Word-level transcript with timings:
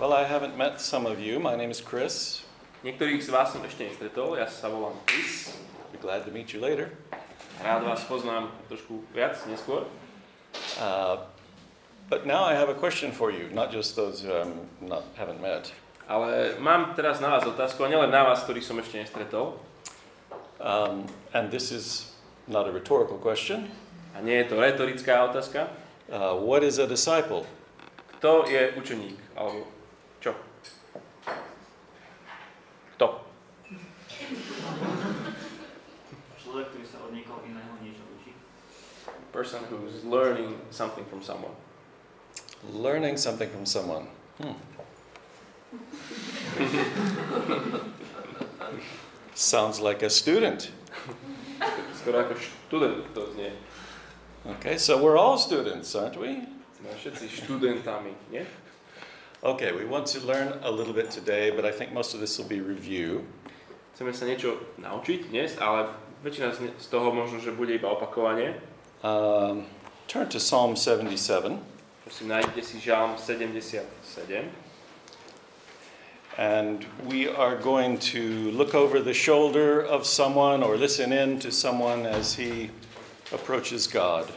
Well, 0.00 0.14
I 0.14 0.24
haven't 0.24 0.56
met 0.56 0.80
some 0.80 1.04
of 1.04 1.20
you. 1.20 1.38
My 1.38 1.54
name 1.56 1.70
is 1.70 1.78
Chris. 1.84 2.40
Niektorých 2.80 3.20
z 3.20 3.28
vás 3.28 3.52
som 3.52 3.60
ešte 3.60 3.84
nestretol, 3.84 4.32
ja 4.32 4.48
sa 4.48 4.72
volám 4.72 4.96
Chris. 5.04 5.52
Be 5.92 6.00
glad 6.00 6.24
to 6.24 6.32
meet 6.32 6.56
you 6.56 6.60
later. 6.64 6.88
Rád 7.60 7.84
vás 7.84 8.00
poznám 8.08 8.48
trošku 8.72 9.04
viac 9.12 9.36
neskôr. 9.44 9.84
Uh, 10.80 11.20
but 12.08 12.24
now 12.24 12.48
I 12.48 12.56
have 12.56 12.72
a 12.72 12.78
question 12.80 13.12
for 13.12 13.28
you, 13.28 13.52
not 13.52 13.68
just 13.68 13.92
those 13.92 14.24
who 14.24 14.32
um, 14.32 14.64
not, 14.80 15.04
haven't 15.20 15.44
met. 15.44 15.68
Ale 16.08 16.56
mám 16.56 16.96
teraz 16.96 17.20
na 17.20 17.36
vás 17.36 17.44
otázku, 17.44 17.84
a 17.84 17.92
nielen 17.92 18.08
na 18.08 18.24
vás, 18.24 18.40
ktorých 18.48 18.64
som 18.64 18.80
ešte 18.80 19.04
nestretol. 19.04 19.60
Um, 20.64 21.04
and 21.36 21.52
this 21.52 21.68
is 21.68 22.08
not 22.48 22.64
a 22.64 22.72
rhetorical 22.72 23.20
question. 23.20 23.68
A 24.16 24.24
nie 24.24 24.40
je 24.40 24.48
to 24.48 24.64
retorická 24.64 25.28
otázka. 25.28 25.68
Uh, 26.08 26.40
what 26.40 26.64
is 26.64 26.80
a 26.80 26.88
disciple? 26.88 27.44
Kto 28.16 28.48
je 28.48 28.72
učeník? 28.80 29.36
Alebo 29.36 29.76
čo? 30.20 30.36
Kto? 32.92 33.24
Človek, 36.36 36.66
ktorý 36.76 36.84
sa 36.84 37.00
od 37.08 37.16
niekoho 37.16 37.40
iného 37.48 37.72
niečo 37.80 38.04
učí. 38.20 38.36
Person 39.32 39.62
who's 39.70 40.04
learning 40.04 40.58
something 40.70 41.04
from 41.06 41.22
someone. 41.22 41.52
Learning 42.72 43.16
something 43.16 43.48
from 43.48 43.64
someone. 43.64 44.06
Hmm. 44.38 44.58
Sounds 49.34 49.80
like 49.80 50.02
a 50.02 50.10
student. 50.10 50.72
Okay, 54.46 54.78
so 54.78 55.02
we're 55.02 55.16
all 55.16 55.38
students, 55.38 55.94
aren't 55.94 56.18
we? 56.18 56.42
Okay, 59.42 59.72
we 59.72 59.84
want 59.84 60.06
to 60.06 60.20
learn 60.26 60.58
a 60.62 60.70
little 60.70 60.92
bit 60.92 61.10
today, 61.10 61.50
but 61.50 61.64
I 61.64 61.70
think 61.70 61.92
most 61.92 62.14
of 62.14 62.20
this 62.20 62.36
will 62.38 62.48
be 62.48 62.60
review. 62.60 63.24
Chceme 63.94 64.16
sa 64.16 64.24
niečo 64.24 64.56
naučiť 64.80 65.28
dnes, 65.28 65.60
ale 65.60 65.92
väčšina 66.24 66.56
z 66.56 66.86
toho 66.88 67.12
možno, 67.12 67.36
že 67.36 67.52
bude 67.52 67.76
iba 67.76 67.92
opakovanie. 67.92 68.56
Um, 69.02 69.64
turn 70.08 70.28
to 70.28 70.40
Psalm 70.40 70.76
77, 70.76 71.56
Prosím, 72.04 72.28
nájdete 72.28 72.62
si 72.62 72.80
Žalm 72.80 73.16
77. 73.16 74.44
and 76.36 76.84
we 77.08 77.28
are 77.28 77.56
going 77.56 77.96
to 77.96 78.50
look 78.52 78.74
over 78.74 79.00
the 79.00 79.14
shoulder 79.14 79.80
of 79.80 80.04
someone 80.04 80.62
or 80.62 80.76
listen 80.76 81.12
in 81.12 81.38
to 81.40 81.50
someone 81.50 82.04
as 82.04 82.34
he 82.34 82.70
approaches 83.32 83.86
God. 83.88 84.28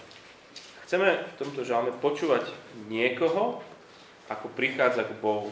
Chceme 0.88 1.12
v 1.12 1.34
tomto 1.36 1.68
žalme 1.68 1.92
počúvať 2.00 2.48
niekoho, 2.88 3.60
ako 4.32 4.48
prichádza 4.56 5.04
k 5.04 5.12
Bohu 5.20 5.52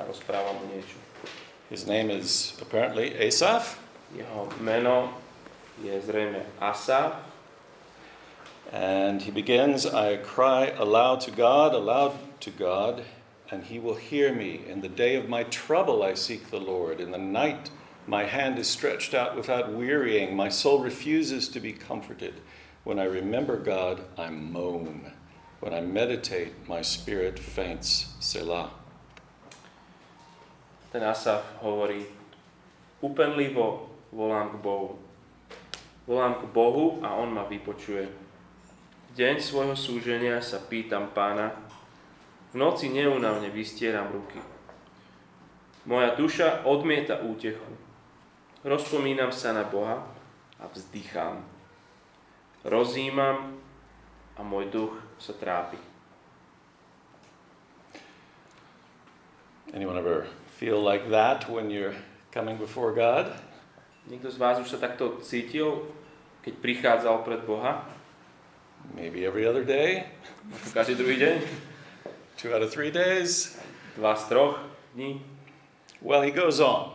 a 0.00 0.08
rozpráva 0.08 0.56
mu 0.56 0.72
niečo. 0.72 0.96
His 1.68 1.84
name 1.84 2.08
is 2.08 2.56
apparently 2.64 3.12
Asaph, 3.12 3.76
Jeho 4.16 4.48
meno 4.64 5.12
je 5.84 5.92
zrejme 6.00 6.48
Asaf 6.64 7.27
and 8.72 9.22
he 9.22 9.30
begins 9.30 9.86
I 9.86 10.16
cry 10.16 10.74
aloud 10.76 11.20
to 11.22 11.30
God, 11.30 11.74
aloud 11.74 12.14
to 12.40 12.50
God, 12.50 13.04
and 13.50 13.64
he 13.64 13.78
will 13.78 13.94
hear 13.94 14.32
me. 14.32 14.62
In 14.68 14.80
the 14.80 14.88
day 14.88 15.16
of 15.16 15.28
my 15.28 15.44
trouble 15.44 16.02
I 16.02 16.14
seek 16.14 16.50
the 16.50 16.60
Lord. 16.60 17.00
In 17.00 17.10
the 17.10 17.18
night 17.18 17.70
my 18.06 18.24
hand 18.24 18.58
is 18.58 18.68
stretched 18.68 19.14
out 19.14 19.36
without 19.36 19.72
wearying. 19.72 20.36
My 20.36 20.48
soul 20.48 20.80
refuses 20.80 21.48
to 21.48 21.60
be 21.60 21.72
comforted. 21.72 22.40
When 22.84 22.98
I 22.98 23.04
remember 23.04 23.56
God, 23.56 24.00
I 24.16 24.30
moan. 24.30 25.12
When 25.60 25.74
I 25.74 25.80
meditate, 25.80 26.68
my 26.68 26.82
spirit 26.82 27.38
faints. 27.38 28.14
Selah. 28.20 28.70
Ten 30.92 31.04
Asaf 31.04 31.44
hovorí, 31.60 32.06
úpenlivo 33.02 33.92
volám 34.12 34.50
k 34.50 34.56
Bohu. 34.56 34.96
Volám 36.06 36.34
k 36.40 36.42
Bohu 36.48 37.04
a 37.04 37.12
On 37.12 37.28
ma 37.28 37.44
vypočuje. 37.44 38.27
Deň 39.18 39.42
svojho 39.42 39.74
súženia 39.74 40.38
sa 40.38 40.62
pýtam 40.62 41.10
pána, 41.10 41.50
v 42.54 42.62
noci 42.62 42.86
neunavne 42.86 43.50
vystieram 43.50 44.14
ruky. 44.14 44.38
Moja 45.90 46.14
duša 46.14 46.62
odmieta 46.62 47.26
útechu. 47.26 47.66
Rozpomínam 48.62 49.34
sa 49.34 49.50
na 49.50 49.66
Boha 49.66 50.06
a 50.62 50.70
vzdychám. 50.70 51.42
Rozímam 52.62 53.58
a 54.38 54.40
môj 54.46 54.70
duch 54.70 54.94
sa 55.18 55.34
trápi. 55.34 55.82
Anyone 59.74 59.98
ever 59.98 60.30
feel 60.62 60.78
like 60.78 61.10
that 61.10 61.50
when 61.50 61.74
you're 61.74 61.98
coming 62.30 62.54
before 62.54 62.94
God? 62.94 63.34
Niekto 64.06 64.30
z 64.30 64.38
vás 64.38 64.62
už 64.62 64.70
sa 64.70 64.78
takto 64.78 65.18
cítil, 65.26 65.90
keď 66.46 66.54
prichádzal 66.62 67.26
pred 67.26 67.42
Boha? 67.42 67.97
Maybe 68.94 69.26
every 69.26 69.46
other 69.46 69.62
day, 69.64 70.04
každý 70.74 70.94
druhý 70.98 71.16
deň? 71.16 71.36
two 72.38 72.54
out 72.54 72.62
of 72.62 72.70
three 72.70 72.90
days. 72.90 73.58
Dva 73.96 74.14
z 74.14 74.24
troch 74.28 74.58
dní? 74.94 75.22
Well, 76.02 76.22
he 76.22 76.30
goes 76.30 76.60
on. 76.60 76.94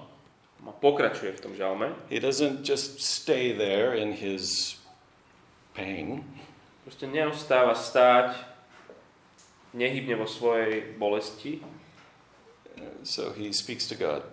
A 0.64 0.72
pokračuje 0.72 1.36
v 1.36 1.40
tom 1.44 1.54
žalme. 1.56 1.92
He 2.08 2.20
doesn't 2.24 2.64
just 2.64 3.04
stay 3.04 3.52
there 3.52 3.92
in 3.92 4.16
his 4.16 4.76
pain. 5.76 6.24
Proste 6.88 7.08
neustáva 7.08 7.76
stáť 7.76 8.36
nehybne 9.76 10.16
vo 10.16 10.28
svojej 10.28 10.96
bolesti 10.96 11.60
So 13.04 13.36
he 13.36 13.52
speaks 13.52 13.88
to 13.92 13.96
God. 13.96 14.24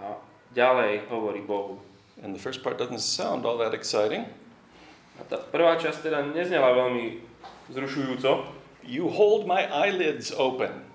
a 0.00 0.16
ďalej 0.54 1.10
hovorí 1.10 1.44
Bohu. 1.44 1.82
And 2.22 2.34
the 2.34 2.40
first 2.40 2.64
part 2.64 2.78
doesn't 2.78 3.04
sound 3.04 3.44
all 3.44 3.58
that 3.58 3.74
exciting. 3.74 4.26
A 5.18 5.22
tá 5.26 5.36
prvá 5.38 5.74
časť 5.76 6.06
teda 6.06 6.22
neznela 6.30 6.72
veľmi 6.74 7.18
zrušujúco. 7.74 8.48
You 8.86 9.10
hold 9.10 9.44
my 9.44 9.66
eyelids 9.68 10.32
open. 10.32 10.86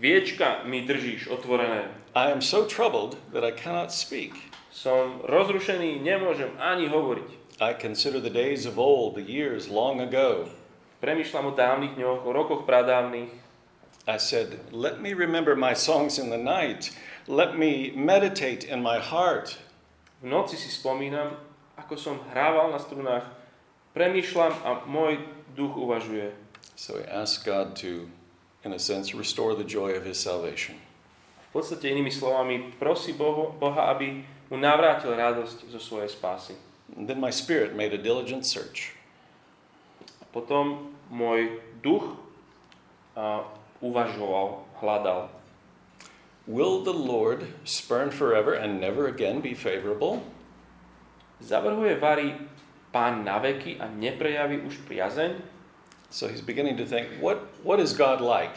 Viečka 0.00 0.64
mi 0.64 0.82
držíš 0.82 1.28
otvorené. 1.30 1.90
I 2.14 2.30
am 2.30 2.40
so 2.40 2.64
troubled 2.66 3.18
that 3.30 3.44
I 3.44 3.52
cannot 3.52 3.92
speak. 3.92 4.34
Som 4.72 5.20
rozrušený, 5.28 6.00
nemôžem 6.00 6.50
ani 6.58 6.88
hovoriť. 6.88 7.60
I 7.62 7.76
consider 7.76 8.18
the 8.18 8.32
days 8.32 8.66
of 8.66 8.80
old, 8.80 9.14
the 9.14 9.22
years 9.22 9.70
long 9.70 10.00
ago. 10.00 10.48
Premýšľam 10.98 11.50
o 11.50 11.52
dávnych 11.54 11.94
dňoch, 11.94 12.26
o 12.26 12.30
rokoch 12.32 12.62
pradávnych. 12.66 13.30
I 14.06 14.18
said, 14.18 14.58
Let 14.74 14.98
me 14.98 15.14
remember 15.14 15.54
my 15.54 15.74
songs 15.74 16.18
in 16.18 16.30
the 16.30 16.40
night. 16.40 16.90
Let 17.30 17.54
me 17.54 17.94
meditate 17.94 18.66
in 18.66 18.82
my 18.82 18.98
heart. 18.98 19.62
V 20.22 20.26
noci 20.26 20.58
si 20.58 20.70
spomínam, 20.70 21.38
ako 21.82 21.94
som 21.98 22.16
hrával 22.30 22.70
na 22.70 22.78
strunách. 22.78 23.26
Premýšľam 23.92 24.54
a 24.62 24.70
môj 24.86 25.20
duch 25.58 25.74
uvažuje. 25.74 26.32
So 26.78 26.96
he 26.96 27.04
asked 27.04 27.44
God 27.44 27.76
to, 27.84 28.08
in 28.64 28.72
a 28.72 28.80
sense, 28.80 29.12
restore 29.12 29.52
the 29.58 29.66
joy 29.66 29.92
of 29.92 30.06
his 30.06 30.16
salvation. 30.16 30.78
V 31.52 31.60
podstate 31.60 31.92
inými 31.92 32.08
slovami 32.08 32.72
prosí 32.80 33.12
Bohu, 33.12 33.52
Boha, 33.60 33.92
aby 33.92 34.24
mu 34.48 34.56
navrátil 34.56 35.12
radosť 35.12 35.68
zo 35.68 35.80
svojej 35.82 36.08
spásy. 36.08 36.56
And 36.96 37.04
then 37.04 37.20
my 37.20 37.28
spirit 37.28 37.76
made 37.76 37.92
a 37.92 38.00
diligent 38.00 38.48
search. 38.48 38.96
A 40.20 40.24
potom 40.32 40.96
môj 41.12 41.60
duch 41.84 42.16
a, 43.12 43.44
uvažoval, 43.84 44.64
hľadal. 44.80 45.28
Will 46.48 46.80
the 46.80 46.96
Lord 46.96 47.44
spurn 47.68 48.08
forever 48.10 48.56
and 48.56 48.80
never 48.80 49.06
again 49.06 49.44
be 49.44 49.52
favorable? 49.52 50.24
Zavrhuje 51.42 51.98
Vary 51.98 52.38
pán 52.94 53.26
na 53.26 53.42
veky 53.42 53.82
a 53.82 53.90
neprejaví 53.90 54.62
už 54.62 54.86
priazeň? 54.86 55.42
So 56.12 56.28
he's 56.28 56.44
beginning 56.44 56.76
to 56.78 56.86
think, 56.86 57.08
what, 57.18 57.42
what 57.66 57.80
is 57.80 57.90
God 57.90 58.22
like? 58.22 58.54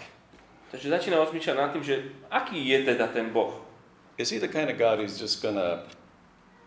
Takže 0.70 0.92
začína 0.92 1.18
rozmýšľať 1.24 1.56
nad 1.56 1.72
tým, 1.72 1.84
že 1.88 1.96
aký 2.28 2.60
je 2.60 2.84
teda 2.84 3.08
ten 3.10 3.32
Boh. 3.32 3.64
Is 4.20 4.30
he 4.30 4.38
the 4.38 4.52
kind 4.52 4.68
of 4.68 4.76
God 4.76 5.00
who's 5.00 5.16
just 5.16 5.40
to 5.42 5.88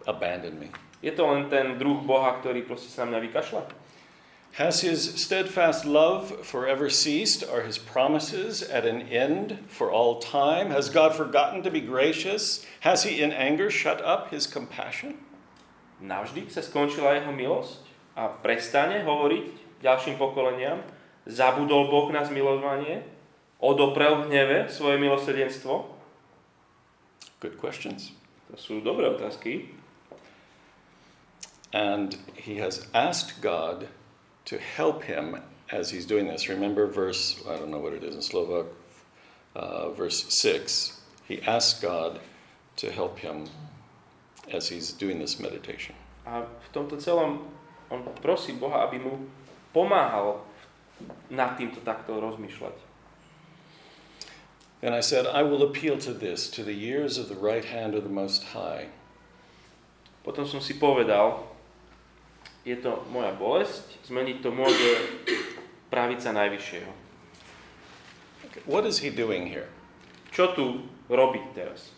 abandon 0.09 0.57
me? 0.57 0.73
Je 1.05 1.13
to 1.13 1.23
len 1.29 1.47
ten 1.53 1.77
druh 1.77 2.01
Boha, 2.03 2.41
ktorý 2.41 2.65
proste 2.65 2.89
sa 2.89 3.05
na 3.05 3.15
mňa 3.15 3.21
vykašľa? 3.31 3.63
Has 4.57 4.81
his 4.81 5.23
steadfast 5.23 5.85
love 5.85 6.43
forever 6.43 6.89
ceased? 6.89 7.45
Are 7.45 7.63
his 7.63 7.79
promises 7.79 8.65
at 8.65 8.89
an 8.89 9.07
end 9.07 9.61
for 9.69 9.93
all 9.93 10.19
time? 10.19 10.73
Has 10.73 10.89
God 10.89 11.15
forgotten 11.15 11.63
to 11.63 11.71
be 11.71 11.85
gracious? 11.85 12.65
Has 12.81 13.05
he 13.05 13.23
in 13.23 13.31
anger 13.31 13.71
shut 13.71 14.01
up 14.01 14.33
his 14.33 14.49
compassion? 14.49 15.21
Navždy 15.99 16.47
sa 16.47 16.63
skončila 16.63 17.19
jeho 17.19 17.35
milosť 17.35 17.83
a 18.15 18.31
prestane 18.31 19.03
hovoriť 19.03 19.47
ďalším 19.83 20.19
pokoleniam, 20.19 20.83
zabudol 21.27 21.91
Boh 21.91 22.09
na 22.11 22.23
zmilovanie, 22.23 23.03
odoprel 23.59 24.23
v 24.23 24.27
hneve 24.31 24.59
svoje 24.71 24.99
milosrdenstvo? 24.99 25.91
Good 27.39 27.59
questions. 27.59 28.15
To 28.51 28.57
sú 28.59 28.81
dobré 28.81 29.07
otázky. 29.07 29.71
And 31.71 32.17
he 32.33 32.59
has 32.59 32.89
asked 32.97 33.45
God 33.45 33.93
to 34.49 34.57
help 34.57 35.05
him 35.05 35.37
as 35.69 35.91
he's 35.91 36.07
doing 36.07 36.27
this. 36.27 36.49
Remember 36.49 36.87
verse, 36.87 37.37
I 37.45 37.61
don't 37.61 37.71
know 37.71 37.79
what 37.79 37.93
it 37.93 38.03
is 38.03 38.17
in 38.17 38.23
Slovak, 38.25 38.67
uh, 39.55 39.91
verse 39.91 40.25
6, 40.33 41.01
he 41.29 41.43
asks 41.43 41.79
God 41.81 42.21
to 42.77 42.91
help 42.91 43.19
him 43.19 43.53
as 44.53 44.69
he's 44.69 44.93
doing 44.93 45.19
this 45.19 45.41
meditation. 45.41 45.95
A 46.29 46.45
v 46.45 46.69
tomto 46.73 47.01
celom 47.01 47.49
on 47.89 48.05
prosí 48.21 48.53
Boha, 48.53 48.85
aby 48.85 49.01
mu 49.01 49.25
pomáhal 49.73 50.45
nad 51.33 51.57
týmto 51.57 51.81
takto 51.81 52.21
rozmýšľať. 52.21 52.77
And 54.79 54.95
I 54.95 55.03
said, 55.03 55.27
I 55.27 55.43
will 55.43 55.67
appeal 55.67 55.99
to 55.99 56.15
this, 56.15 56.47
to 56.55 56.63
the 56.63 56.77
years 56.77 57.19
of 57.19 57.27
the 57.27 57.35
right 57.35 57.65
hand 57.67 57.99
of 57.99 58.07
the 58.07 58.13
Most 58.13 58.55
High. 58.55 58.95
Potom 60.23 60.47
som 60.47 60.63
si 60.63 60.79
povedal, 60.79 61.51
je 62.63 62.79
to 62.79 63.03
moja 63.11 63.35
bolesť, 63.35 63.99
zmeniť 64.07 64.39
to 64.45 64.51
môže 64.55 64.91
pravica 65.91 66.31
Najvyššieho. 66.31 66.93
What 68.69 68.87
is 68.87 69.03
he 69.03 69.11
doing 69.11 69.51
here? 69.51 69.67
Čo 70.31 70.55
tu 70.55 70.87
robí 71.11 71.43
teraz? 71.57 71.98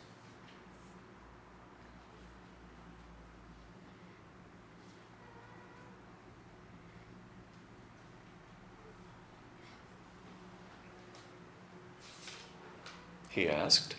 He 13.31 13.49
asked. 13.49 13.95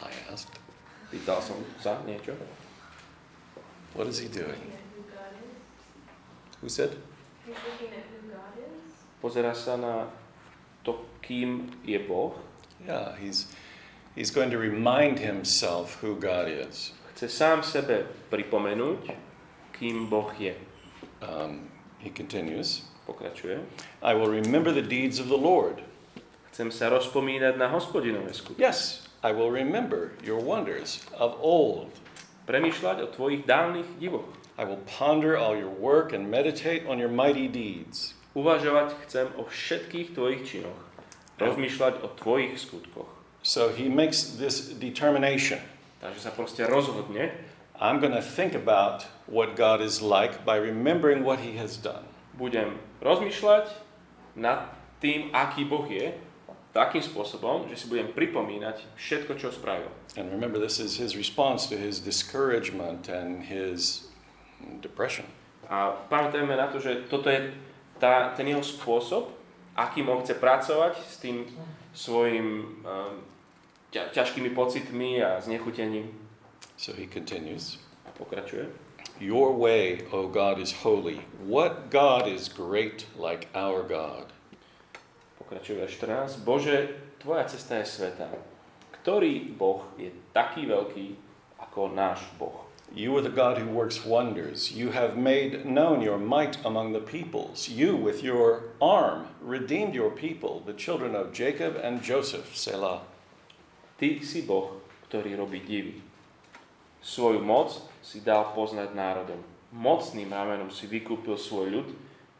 I 0.00 0.08
asked. 0.32 0.56
Pýtal 1.12 1.44
som 1.44 1.60
sa 1.80 2.00
niečo. 2.08 2.32
What 3.92 4.08
is 4.08 4.20
he 4.20 4.28
doing? 4.28 4.56
Who 4.96 5.04
Who 6.64 6.68
said? 6.68 6.96
He's 7.44 7.54
looking 7.64 7.92
at 7.92 8.04
who 8.08 8.32
God 8.32 8.56
is. 8.56 8.92
Pozera 9.20 9.52
sa 9.52 9.76
na 9.76 10.08
to, 10.84 11.04
kým 11.20 11.76
je 11.84 12.00
Boh. 12.00 12.34
Yeah, 12.84 13.16
he's 13.20 13.52
he's 14.16 14.32
going 14.32 14.50
to 14.50 14.58
remind 14.58 15.20
himself 15.20 16.00
who 16.00 16.16
God 16.16 16.48
is. 16.48 16.96
Chce 17.14 17.28
sám 17.28 17.60
sebe 17.60 18.08
pripomenúť, 18.32 19.12
kým 19.76 20.08
Boh 20.08 20.32
je. 20.40 20.56
Um, 21.20 21.68
he 22.00 22.08
continues. 22.08 22.88
Pokračuje. 23.08 23.64
I 24.04 24.12
will 24.12 24.28
remember 24.28 24.72
the 24.72 24.84
deeds 24.84 25.20
of 25.20 25.28
the 25.28 25.40
Lord. 25.40 25.80
Chcem 26.58 26.74
sa 26.74 26.90
rozpomínať 26.90 27.54
na 27.54 27.70
hospodinové 27.70 28.34
skutky. 28.34 28.58
Yes, 28.58 29.06
I 29.22 29.30
will 29.30 29.46
remember 29.46 30.10
your 30.26 30.42
wonders 30.42 31.06
of 31.14 31.38
old. 31.38 31.94
Premýšľať 32.50 32.98
o 32.98 33.06
tvojich 33.14 33.46
dávnych 33.46 33.86
divoch. 34.02 34.26
I 34.58 34.66
will 34.66 34.82
ponder 34.90 35.38
all 35.38 35.54
your 35.54 35.70
work 35.70 36.10
and 36.10 36.26
meditate 36.26 36.82
on 36.82 36.98
your 36.98 37.14
mighty 37.14 37.46
deeds. 37.46 38.18
Uvažovať 38.34 38.90
chcem 39.06 39.30
o 39.38 39.46
všetkých 39.46 40.18
tvojich 40.18 40.42
činoch. 40.50 40.82
Rozmýšľať 41.38 42.02
o 42.02 42.10
tvojich 42.18 42.58
skutkoch. 42.58 43.06
So 43.46 43.70
he 43.70 43.86
makes 43.86 44.34
this 44.34 44.74
determination. 44.74 45.62
Takže 46.02 46.26
sa 46.26 46.34
proste 46.34 46.66
rozhodne, 46.66 47.38
I'm 47.78 48.02
going 48.02 48.18
to 48.18 48.26
think 48.34 48.58
about 48.58 49.06
what 49.30 49.54
God 49.54 49.78
is 49.78 50.02
like 50.02 50.42
by 50.42 50.58
remembering 50.58 51.22
what 51.22 51.38
he 51.38 51.54
has 51.54 51.78
done. 51.78 52.02
budem 52.34 52.82
rozmýšľať 52.98 53.70
nad 54.34 54.74
tým, 54.98 55.30
aký 55.30 55.62
Boh 55.62 55.86
je, 55.86 56.26
takým 56.72 57.00
spôsobom, 57.00 57.66
že 57.68 57.80
si 57.80 57.86
budem 57.88 58.12
pripomínať 58.12 58.84
všetko, 58.96 59.32
čo 59.40 59.48
spravil. 59.50 59.88
And 60.16 60.28
remember, 60.28 60.60
this 60.60 60.78
is 60.78 61.00
his 61.00 61.16
response 61.16 61.66
to 61.72 61.76
his 61.76 62.00
discouragement 62.00 63.08
and 63.08 63.44
his 63.48 64.08
depression. 64.80 65.24
A 65.68 65.92
pamätajme 66.08 66.56
na 66.56 66.72
to, 66.72 66.80
že 66.80 67.08
toto 67.12 67.28
je 67.28 67.52
tá, 68.00 68.32
ten 68.32 68.48
jeho 68.48 68.64
spôsob, 68.64 69.28
akým 69.76 70.08
on 70.08 70.24
chce 70.24 70.40
pracovať 70.40 70.96
s 70.96 71.16
tým 71.20 71.44
svojim 71.92 72.80
um, 72.86 73.20
ťa, 73.92 74.14
ťažkými 74.14 74.50
pocitmi 74.56 75.20
a 75.20 75.40
znechutením. 75.40 76.08
So 76.78 76.94
he 76.94 77.06
continues 77.10 77.78
A 78.06 78.10
pokračuje. 78.14 78.70
Your 79.18 79.50
way, 79.50 80.06
O 80.14 80.30
God, 80.30 80.62
is 80.62 80.86
holy. 80.86 81.26
What 81.42 81.90
God 81.90 82.30
is 82.30 82.46
great 82.46 83.06
like 83.18 83.50
our 83.50 83.82
God? 83.82 84.30
Pokračuje 85.48 85.80
verš 85.80 85.96
14. 86.04 86.44
Bože, 86.44 86.92
tvoja 87.24 87.48
cesta 87.48 87.80
je 87.80 87.88
sveta. 87.88 88.28
Ktorý 89.00 89.48
Boh 89.56 89.80
je 89.96 90.12
taký 90.36 90.68
veľký 90.68 91.16
ako 91.56 91.88
náš 91.88 92.20
Boh? 92.36 92.68
You 92.92 93.16
are 93.16 93.24
the 93.24 93.32
God 93.32 93.56
who 93.56 93.72
works 93.72 94.04
wonders. 94.04 94.76
You 94.76 94.92
have 94.92 95.16
made 95.16 95.64
known 95.64 96.04
your 96.04 96.20
might 96.20 96.60
among 96.68 96.92
the 96.92 97.00
peoples. 97.00 97.64
You, 97.64 97.96
with 97.96 98.20
your 98.20 98.76
arm, 98.76 99.32
redeemed 99.40 99.96
your 99.96 100.12
people, 100.12 100.60
the 100.68 100.76
children 100.76 101.16
of 101.16 101.32
Jacob 101.32 101.80
and 101.80 102.04
Joseph. 102.04 102.52
Selah. 102.52 103.08
Ty 103.96 104.20
si 104.20 104.44
Boh, 104.44 104.84
ktorý 105.08 105.32
robí 105.32 105.64
divy. 105.64 106.04
Svoju 107.00 107.40
moc 107.40 107.72
si 108.04 108.20
dal 108.20 108.52
poznať 108.52 108.92
národom. 108.92 109.40
Mocným 109.72 110.28
ramenom 110.28 110.68
si 110.68 110.84
vykúpil 110.84 111.40
svoj 111.40 111.72
ľud, 111.72 111.88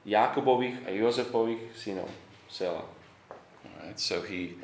Jakobových 0.04 0.84
a 0.84 0.92
Jozepových 0.92 1.72
synov. 1.72 2.12
Sela. 2.52 2.97
Right, 3.78 3.98
so 3.98 4.20
he 4.22 4.58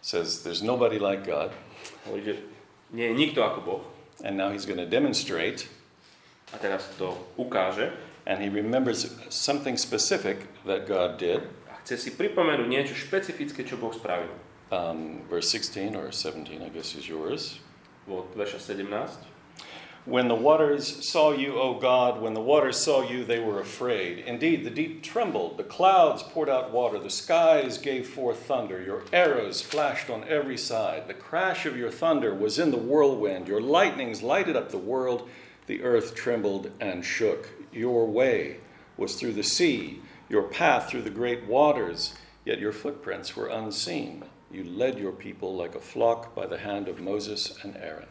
says 0.00 0.42
there's 0.42 0.62
nobody 0.62 0.98
like 0.98 1.26
God, 1.26 1.50
Hovorí, 2.06 2.22
že 2.24 2.34
nie 2.94 3.06
je 3.10 3.14
nikto 3.14 3.42
ako 3.44 3.58
Boh. 3.60 3.82
and 4.24 4.36
now 4.36 4.48
he's 4.50 4.64
going 4.64 4.80
to 4.80 4.88
demonstrate, 4.88 5.68
A 6.54 6.58
teraz 6.58 6.86
to 6.98 7.14
ukáže. 7.38 7.92
and 8.26 8.40
he 8.42 8.48
remembers 8.48 9.10
something 9.28 9.76
specific 9.76 10.46
that 10.66 10.86
God 10.86 11.18
did. 11.18 11.40
A 11.70 11.74
chce 11.82 11.96
si 11.98 12.10
pripomenúť 12.14 12.68
niečo 12.68 12.94
špecifické, 12.94 13.64
čo 13.64 13.76
Boh 13.76 13.92
spravil. 13.94 14.30
Um, 14.70 15.26
verse 15.26 15.50
16 15.50 15.98
or 15.98 16.14
17, 16.14 16.62
I 16.62 16.70
guess, 16.70 16.94
is 16.94 17.10
yours. 17.10 17.58
Od 18.06 18.30
verša 18.34 18.58
17. 18.58 18.86
When 20.06 20.28
the 20.28 20.34
waters 20.34 21.06
saw 21.06 21.32
you, 21.32 21.56
O 21.56 21.78
God, 21.78 22.22
when 22.22 22.32
the 22.32 22.40
waters 22.40 22.78
saw 22.78 23.02
you, 23.02 23.22
they 23.22 23.38
were 23.38 23.60
afraid. 23.60 24.20
Indeed, 24.20 24.64
the 24.64 24.70
deep 24.70 25.02
trembled, 25.02 25.58
the 25.58 25.62
clouds 25.62 26.22
poured 26.22 26.48
out 26.48 26.70
water, 26.70 26.98
the 26.98 27.10
skies 27.10 27.76
gave 27.76 28.08
forth 28.08 28.38
thunder, 28.46 28.82
your 28.82 29.04
arrows 29.12 29.60
flashed 29.60 30.08
on 30.08 30.24
every 30.26 30.56
side. 30.56 31.06
The 31.06 31.12
crash 31.12 31.66
of 31.66 31.76
your 31.76 31.90
thunder 31.90 32.34
was 32.34 32.58
in 32.58 32.70
the 32.70 32.78
whirlwind, 32.78 33.46
your 33.46 33.60
lightnings 33.60 34.22
lighted 34.22 34.56
up 34.56 34.70
the 34.70 34.78
world, 34.78 35.28
the 35.66 35.82
earth 35.82 36.14
trembled 36.14 36.70
and 36.80 37.04
shook. 37.04 37.50
Your 37.70 38.06
way 38.06 38.56
was 38.96 39.16
through 39.16 39.34
the 39.34 39.42
sea, 39.42 40.00
your 40.30 40.44
path 40.44 40.88
through 40.88 41.02
the 41.02 41.10
great 41.10 41.44
waters, 41.44 42.14
yet 42.46 42.58
your 42.58 42.72
footprints 42.72 43.36
were 43.36 43.48
unseen. 43.48 44.24
You 44.50 44.64
led 44.64 44.98
your 44.98 45.12
people 45.12 45.54
like 45.54 45.74
a 45.74 45.80
flock 45.80 46.34
by 46.34 46.46
the 46.46 46.58
hand 46.58 46.88
of 46.88 47.00
Moses 47.00 47.62
and 47.62 47.76
Aaron. 47.76 48.08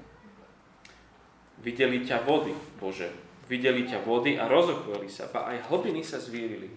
Videli 1.60 2.08
ťa 2.08 2.24
vody, 2.24 2.56
Bože. 2.80 3.12
Videli 3.50 3.84
ťa 3.90 4.06
vody 4.06 4.38
a 4.38 4.46
rozochveli 4.46 5.10
sa, 5.10 5.28
ba 5.28 5.50
aj 5.50 5.68
hlbiny 5.68 6.06
sa 6.06 6.22
zvírili. 6.22 6.70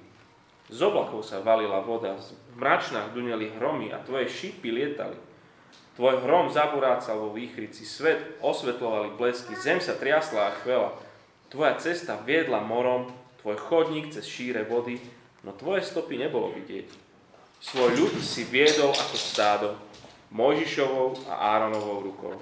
Z 0.72 0.80
oblakov 0.88 1.20
sa 1.20 1.44
valila 1.44 1.84
voda, 1.84 2.16
v 2.16 2.56
mračnách 2.56 3.12
duneli 3.12 3.52
hromy 3.60 3.92
a 3.92 4.00
tvoje 4.00 4.32
šípy 4.32 4.72
lietali. 4.72 5.20
Tvoj 6.00 6.24
hrom 6.24 6.48
zaburácal 6.48 7.20
vo 7.20 7.36
výchrici, 7.36 7.84
svet 7.84 8.40
osvetlovali 8.40 9.12
blesky, 9.20 9.52
zem 9.52 9.76
sa 9.84 9.92
triasla 9.92 10.48
a 10.48 10.56
chvela. 10.64 10.96
Tvoja 11.52 11.76
cesta 11.76 12.16
viedla 12.16 12.64
morom, 12.64 13.12
tvoj 13.44 13.60
chodník 13.60 14.08
cez 14.08 14.24
šíre 14.24 14.64
vody, 14.64 14.96
no 15.44 15.52
tvoje 15.52 15.84
stopy 15.84 16.16
nebolo 16.16 16.48
vidieť. 16.56 16.88
Svoj 17.60 17.92
ľud 17.92 18.14
si 18.24 18.48
viedol 18.48 18.96
ako 18.96 19.16
stádo, 19.20 19.68
Mojžišovou 20.32 21.28
a 21.28 21.60
Áronovou 21.60 22.00
rukou. 22.08 22.34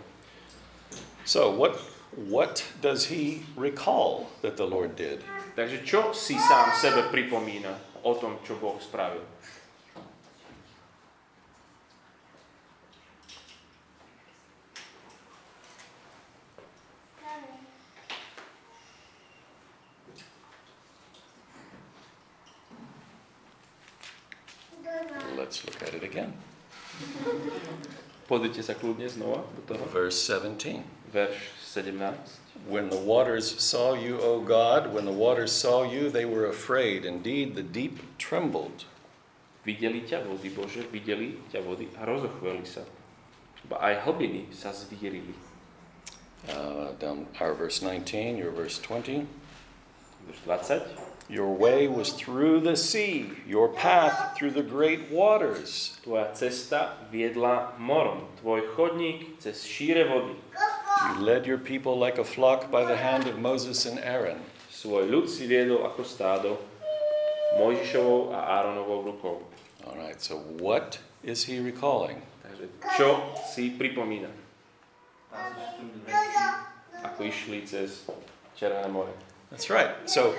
So, 1.27 1.51
what, 1.59 1.75
what 2.17 2.67
does 2.81 3.07
he 3.07 3.43
recall 3.57 4.31
that 4.43 4.57
the 4.57 4.67
Lord 4.67 4.97
did? 4.97 5.23
Takže 5.55 5.83
čo 5.87 6.11
si 6.15 6.39
sám 6.39 6.75
sebe 6.79 7.11
pripomína 7.11 7.75
o 8.03 8.15
tom, 8.15 8.39
čo 8.43 8.59
Boh 8.59 8.79
spravil? 8.83 9.23
Let's 25.39 25.67
look 25.67 25.83
at 25.83 25.95
it 25.95 26.07
again. 26.07 26.31
Pozrite 28.31 28.63
sa 28.63 28.79
kľudne 28.79 29.11
znova 29.11 29.43
do 29.59 29.63
toho. 29.67 29.83
Verse 29.91 30.15
17. 30.15 30.87
Verš 31.11 31.60
17. 31.71 32.15
When 32.67 32.91
the 32.91 32.97
waters 32.97 33.63
saw 33.63 33.95
you, 33.95 34.19
O 34.21 34.41
God, 34.41 34.93
when 34.93 35.05
the 35.05 35.13
waters 35.13 35.53
saw 35.53 35.85
you, 35.85 36.11
they 36.11 36.25
were 36.25 36.47
afraid. 36.47 37.05
Indeed, 37.05 37.55
the 37.55 37.63
deep 37.63 38.19
trembled. 38.19 38.85
Videli 39.65 40.03
ťa 40.03 40.27
vody, 40.27 40.51
Bože, 40.51 40.83
videli 40.91 41.39
ťa 41.55 41.63
vody 41.63 41.87
a 41.95 42.03
rozochveli 42.03 42.67
sa. 42.67 42.83
Ba 43.71 43.79
aj 43.87 44.03
hlbiny 44.03 44.51
sa 44.51 44.75
zvírili. 44.75 45.31
Uh, 46.51 46.91
down 46.99 47.31
our 47.39 47.55
verse 47.55 47.79
19, 47.79 48.35
your 48.35 48.51
verse 48.51 48.83
20. 48.83 49.31
Verš 50.27 50.43
20. 50.43 50.83
Your 51.31 51.55
way 51.55 51.87
was 51.87 52.11
through 52.19 52.67
the 52.67 52.75
sea, 52.75 53.31
your 53.47 53.71
path 53.71 54.35
through 54.35 54.51
the 54.51 54.67
great 54.67 55.07
waters. 55.15 55.95
Tvoja 56.03 56.35
cesta 56.35 56.99
viedla 57.15 57.79
morom, 57.79 58.27
tvoj 58.43 58.75
chodník 58.75 59.39
cez 59.39 59.63
šíre 59.63 60.11
vody. 60.11 60.35
You 61.01 61.25
led 61.25 61.47
your 61.47 61.59
people 61.59 61.97
like 61.97 62.19
a 62.19 62.25
flock 62.25 62.71
by 62.71 62.85
the 62.85 62.97
hand 62.97 63.27
of 63.27 63.39
Moses 63.39 63.87
and 63.87 63.99
Aaron. 64.01 64.37
Svoj 64.69 65.09
ľud 65.09 65.27
si 65.33 65.49
viedol 65.49 65.85
ako 65.85 66.05
stádo 66.05 66.61
Mojžišovou 67.57 68.37
a 68.37 68.61
Áronovou 68.61 69.09
rukou. 69.09 69.37
All 69.89 69.97
right, 69.97 70.21
so 70.21 70.45
what 70.61 71.01
is 71.25 71.49
he 71.49 71.57
recalling? 71.57 72.21
Takže 72.45 72.65
čo 73.01 73.09
si 73.49 73.73
pripomína, 73.73 74.29
Passage 75.33 75.79
through 75.79 75.93
the 75.95 76.03
Red 76.05 76.31
ako 77.01 77.21
išli 77.25 77.65
cez 77.65 78.05
Červené 78.59 78.93
more? 78.93 79.09
That's 79.49 79.73
right. 79.73 79.97
So 80.05 80.37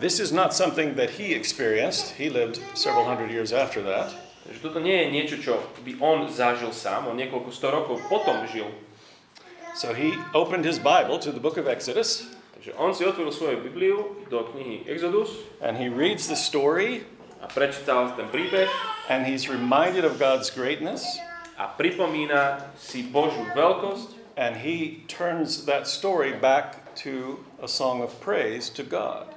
this 0.00 0.20
is 0.20 0.32
not 0.32 0.56
something 0.56 0.96
that 0.96 1.20
he 1.20 1.36
experienced. 1.36 2.16
He 2.16 2.32
lived 2.32 2.60
several 2.72 3.04
hundred 3.04 3.28
years 3.28 3.52
after 3.52 3.84
that. 3.84 4.08
Takže 4.44 4.60
toto 4.60 4.78
nie 4.80 4.92
je 4.92 5.06
niečo, 5.08 5.36
čo 5.40 5.52
by 5.80 5.96
on 6.04 6.28
zažil 6.28 6.68
sám, 6.72 7.08
on 7.08 7.16
niekoľko 7.16 7.48
sto 7.48 7.72
rokov 7.72 7.96
potom 8.12 8.44
žil. 8.44 8.68
So 9.74 9.92
he 9.92 10.14
opened 10.32 10.64
his 10.64 10.78
Bible 10.78 11.18
to 11.18 11.34
the 11.34 11.42
book 11.42 11.58
of 11.58 11.66
Exodus. 11.66 12.30
Takže 12.54 12.72
on 12.78 12.94
si 12.94 13.04
otvoril 13.04 13.34
svoju 13.34 13.58
Bibliu 13.60 14.24
do 14.30 14.46
knihy 14.54 14.86
Exodus 14.86 15.34
and 15.58 15.76
he 15.76 15.90
reads 15.90 16.30
the 16.30 16.38
story. 16.38 17.04
a 17.44 17.46
prečítal 17.52 18.16
ten 18.16 18.24
príbeh. 18.32 18.64
And 19.12 19.28
he's 19.28 19.52
reminded 19.52 20.08
of 20.08 20.16
God's 20.16 20.48
greatness. 20.48 21.04
A 21.60 21.68
pripomína 21.68 22.72
si 22.80 23.04
Božiu 23.04 23.44
veľkosť. 23.52 24.16
And 24.34 24.58
he 24.64 25.06
turns 25.06 25.68
that 25.68 25.86
story 25.86 26.34
back 26.34 26.96
to 27.06 27.44
a 27.62 27.68
song 27.68 28.02
of 28.02 28.10
praise 28.18 28.66
to 28.74 28.82
God. 28.82 29.30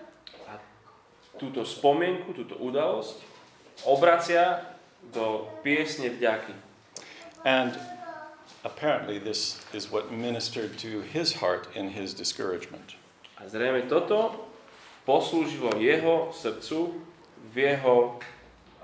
a 0.47 0.57
túto 1.37 1.67
spomienku, 1.67 2.33
túto 2.33 2.57
udalosť 2.57 3.21
obracia 3.85 4.73
do 5.13 5.45
piesne 5.61 6.09
vďaky. 6.09 6.55
And 7.45 7.77
apparently 8.63 9.19
this 9.19 9.59
is 9.73 9.91
what 9.91 10.11
ministered 10.11 10.77
to 10.79 11.01
his 11.01 11.33
heart 11.33 11.67
in 11.75 11.89
his 11.89 12.13
discouragement. 12.13 12.95
A 13.37 13.45
zrejme 13.45 13.85
toto 13.85 14.49
poslúžilo 15.05 15.77
jeho 15.77 16.33
srdcu 16.33 16.97
v 17.53 17.55
jeho 17.57 18.19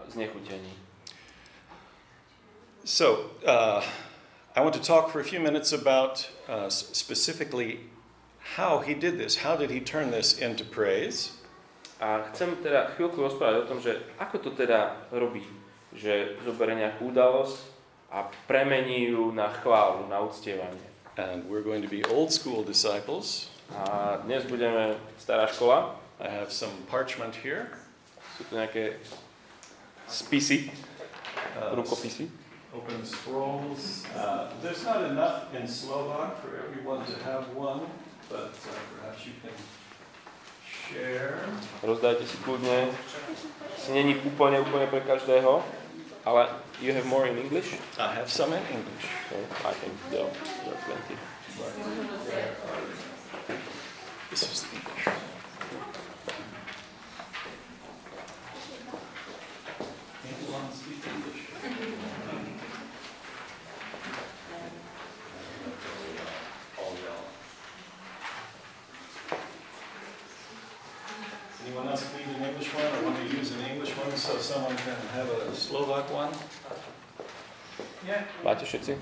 znechutení. 0.08 0.74
So, 2.86 3.32
uh, 3.48 3.82
I 4.56 4.62
want 4.62 4.76
to 4.76 4.84
talk 4.84 5.10
for 5.10 5.20
a 5.20 5.24
few 5.24 5.40
minutes 5.40 5.74
about 5.74 6.30
uh, 6.48 6.70
specifically 6.70 7.80
how 8.56 8.80
he 8.80 8.94
did 8.94 9.18
this. 9.18 9.38
How 9.38 9.56
did 9.56 9.72
he 9.72 9.80
turn 9.80 10.12
this 10.12 10.38
into 10.38 10.64
praise? 10.64 11.32
A 12.04 12.28
chcem 12.30 12.60
teda 12.60 12.94
chvíľku 12.94 13.16
rozprávať 13.24 13.64
o 13.64 13.68
tom, 13.68 13.80
že 13.80 13.96
ako 14.20 14.38
to 14.44 14.50
teda 14.52 15.08
robí, 15.16 15.48
že 15.96 16.36
zoberie 16.44 16.76
nejakú 16.76 17.16
udalosť 17.16 17.73
a 18.14 18.30
premení 18.48 19.10
ju 19.10 19.32
na 19.34 19.50
chválu, 19.50 20.06
na 20.10 20.22
uctievanie. 20.22 20.86
And 21.18 21.50
we're 21.50 21.66
going 21.66 21.82
to 21.82 21.90
be 21.90 22.06
old 22.06 22.30
school 22.30 22.62
disciples. 22.64 23.50
A 23.74 24.18
dnes 24.26 24.46
budeme 24.46 24.94
stará 25.18 25.50
škola, 25.50 25.98
I 26.22 26.30
have 26.30 26.54
some 26.54 26.74
parchment 26.90 27.34
here. 27.42 27.74
sú 28.38 28.46
tu 28.50 28.54
nejaké 28.58 28.98
spisy, 30.06 30.70
Uh, 31.54 31.74
rukopisy. 31.78 32.30
open 32.74 33.06
scrolls. 33.06 34.06
Uh, 34.18 34.50
there's 34.66 34.82
not 34.82 35.06
enough 35.06 35.54
in 35.54 35.70
Slovak 35.70 36.42
for 36.42 36.58
everyone 36.58 37.06
to 37.06 37.14
have 37.22 37.46
one, 37.54 37.86
but 38.30 38.50
uh, 38.50 38.74
perhaps 38.98 39.22
you 39.30 39.38
can 39.46 39.54
share. 40.66 41.46
Rozdajte 41.86 42.26
si 42.26 42.38
kľudne. 42.42 42.90
Si 43.78 43.94
není 43.94 44.18
úplne, 44.26 44.58
úplne 44.66 44.90
pre 44.90 45.06
každého, 45.06 45.62
you 46.82 46.94
have 46.94 47.06
more 47.06 47.28
in 47.28 47.38
English? 47.38 47.76
I 48.00 48.14
have 48.14 48.30
some 48.30 48.54
in 48.54 48.64
English. 48.72 49.06
So 49.30 49.36
I 49.68 49.74
think 49.74 49.94
there 50.10 50.24
are 50.24 50.32
there 50.64 50.74
are 50.74 50.84
plenty. 50.88 51.18
This 54.30 54.44
is 54.44 54.66
všetci? 78.74 78.98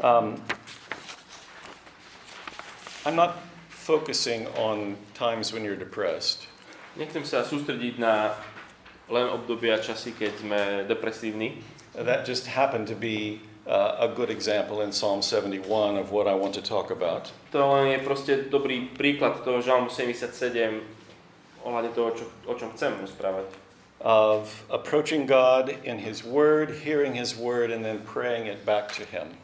Um, 0.00 0.40
I'm 3.04 3.16
not 3.18 3.42
focusing 3.68 4.46
on 4.54 4.96
times 5.12 5.52
when 5.52 5.66
you're 5.66 5.76
depressed. 5.76 6.46
Nechcem 6.94 7.26
sa 7.26 7.42
sústrediť 7.42 7.98
na 7.98 8.38
len 9.10 9.26
obdobia 9.26 9.82
časy, 9.82 10.14
keď 10.14 10.32
sme 10.38 10.60
depresívni. 10.86 11.60
That 11.98 12.22
just 12.22 12.46
happened 12.46 12.86
to 12.88 12.96
be 12.96 13.42
uh, 13.66 14.06
a 14.06 14.08
good 14.08 14.30
example 14.30 14.80
in 14.80 14.94
Psalm 14.94 15.20
71 15.20 15.98
of 15.98 16.14
what 16.14 16.30
I 16.30 16.38
want 16.38 16.54
to 16.56 16.62
talk 16.62 16.94
about. 16.94 17.34
To 17.50 17.60
len 17.60 17.92
je 17.92 17.98
proste 18.00 18.32
dobrý 18.48 18.88
príklad 18.94 19.42
toho 19.42 19.58
Žalmu 19.58 19.90
77 19.90 20.99
ohľadne 21.64 21.92
toho, 21.92 22.10
čo, 22.16 22.24
o 22.46 22.54
čom 22.56 22.72
chcem 22.76 22.94
rozprávať. 23.00 23.50
Of 24.00 24.64
approaching 24.72 25.28
God 25.28 25.68
in 25.84 26.00
His 26.00 26.24
Word, 26.24 26.84
hearing 26.84 27.12
His 27.12 27.36
Word, 27.36 27.68
and 27.68 27.84
then 27.84 28.00
praying 28.00 28.48
it 28.48 28.64
back 28.64 28.96
to 28.96 29.04
Him. 29.04 29.36